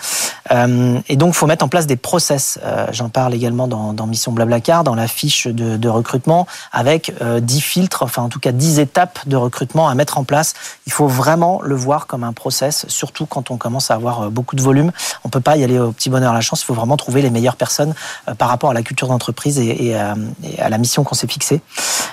[0.51, 2.59] Et donc il faut mettre en place des process.
[2.91, 7.61] J'en parle également dans, dans, Mission Blablacar, dans la fiche de, de recrutement, avec 10
[7.61, 10.55] filtres, enfin en tout cas 10 étapes de recrutement à mettre en place.
[10.87, 14.55] Il faut vraiment le voir comme un process, surtout quand on commence à avoir beaucoup
[14.55, 14.91] de volume.
[15.23, 16.63] On peut pas y aller au petit bonheur à la chance.
[16.63, 17.93] Il faut vraiment trouver les meilleures personnes
[18.37, 20.13] par rapport à la culture d'entreprise et, euh,
[20.59, 21.61] à la mission qu'on s'est fixée.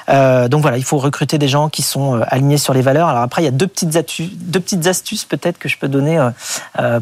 [0.08, 3.08] Euh, donc voilà, il faut recruter des gens qui sont alignés sur les valeurs.
[3.08, 5.88] Alors après, il y a deux petites, astuces, deux petites astuces peut-être que je peux
[5.88, 6.18] donner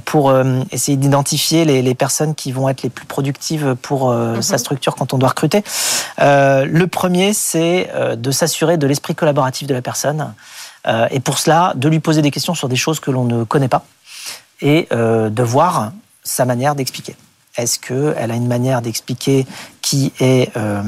[0.04, 0.34] pour
[0.70, 4.42] essayer d'identifier les, personnes qui vont être les plus productives pour mhm.
[4.42, 5.62] sa structure quand on doit recruter.
[6.18, 10.32] le premier, c'est de s'assurer de l'esprit collaboratif de la personne.
[11.10, 13.68] et pour cela, de lui poser des questions sur des choses que l'on ne connaît
[13.68, 13.84] pas
[14.60, 15.92] et de voir
[16.22, 17.16] sa manière d'expliquer.
[17.56, 19.46] Est-ce qu'elle a une manière d'expliquer
[19.80, 20.82] qui est, euh,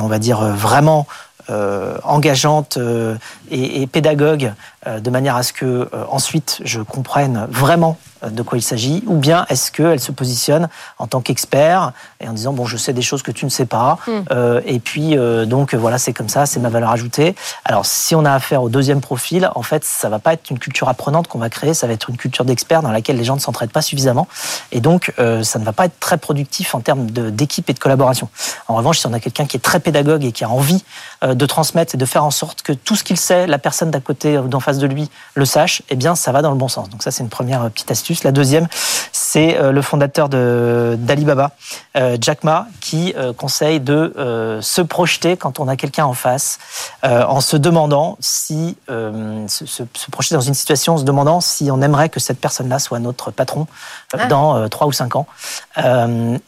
[0.00, 1.06] on va dire, vraiment
[1.50, 3.16] euh, engageante euh,
[3.50, 4.52] et, pédagogue,
[4.86, 9.46] de manière à ce que ensuite je comprenne vraiment de quoi il s'agit, ou bien
[9.48, 13.22] est-ce qu'elle se positionne en tant qu'expert et en disant bon je sais des choses
[13.22, 14.12] que tu ne sais pas, mm.
[14.30, 15.16] euh, et puis
[15.46, 17.34] donc voilà c'est comme ça, c'est ma valeur ajoutée.
[17.64, 20.58] Alors si on a affaire au deuxième profil, en fait ça va pas être une
[20.58, 23.34] culture apprenante qu'on va créer, ça va être une culture d'expert dans laquelle les gens
[23.34, 24.28] ne s'entraident pas suffisamment,
[24.72, 28.28] et donc ça ne va pas être très productif en termes d'équipe et de collaboration.
[28.68, 30.84] En revanche si on a quelqu'un qui est très pédagogue et qui a envie
[31.22, 34.00] de transmettre et de faire en sorte que tout ce qu'il sait, la personne d'à
[34.00, 36.68] côté ou d'en face de lui le sache, eh bien, ça va dans le bon
[36.68, 36.88] sens.
[36.90, 38.07] Donc ça, c'est une première euh, petite astuce.
[38.24, 38.66] La deuxième,
[39.12, 41.50] c'est euh, le fondateur d'Alibaba,
[41.96, 46.58] euh, Jack Ma, qui conseille de se projeter quand on a quelqu'un en face,
[47.02, 52.08] en se demandant si se, projeter dans une situation, en se demandant si on aimerait
[52.08, 53.66] que cette personne-là soit notre patron
[54.14, 54.26] ah.
[54.26, 55.26] dans trois ou cinq ans.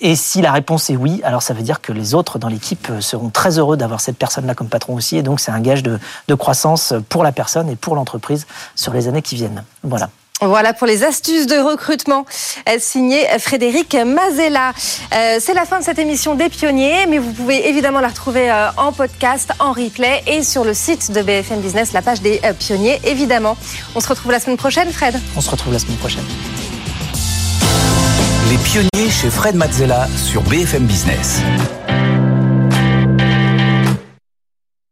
[0.01, 2.91] et si la réponse est oui, alors ça veut dire que les autres dans l'équipe
[3.01, 5.17] seront très heureux d'avoir cette personne-là comme patron aussi.
[5.17, 5.99] Et donc c'est un gage de,
[6.29, 9.65] de croissance pour la personne et pour l'entreprise sur les années qui viennent.
[9.83, 10.09] Voilà.
[10.43, 12.25] Voilà pour les astuces de recrutement
[12.69, 14.73] euh, signé Frédéric Mazella.
[15.15, 18.51] Euh, c'est la fin de cette émission des pionniers, mais vous pouvez évidemment la retrouver
[18.51, 22.41] euh, en podcast, en replay et sur le site de BFM Business, la page des
[22.59, 23.57] pionniers évidemment.
[23.95, 25.21] On se retrouve la semaine prochaine, Fred.
[25.37, 26.25] On se retrouve la semaine prochaine.
[28.51, 31.41] Les pionniers chez Fred Mazzella sur BFM Business.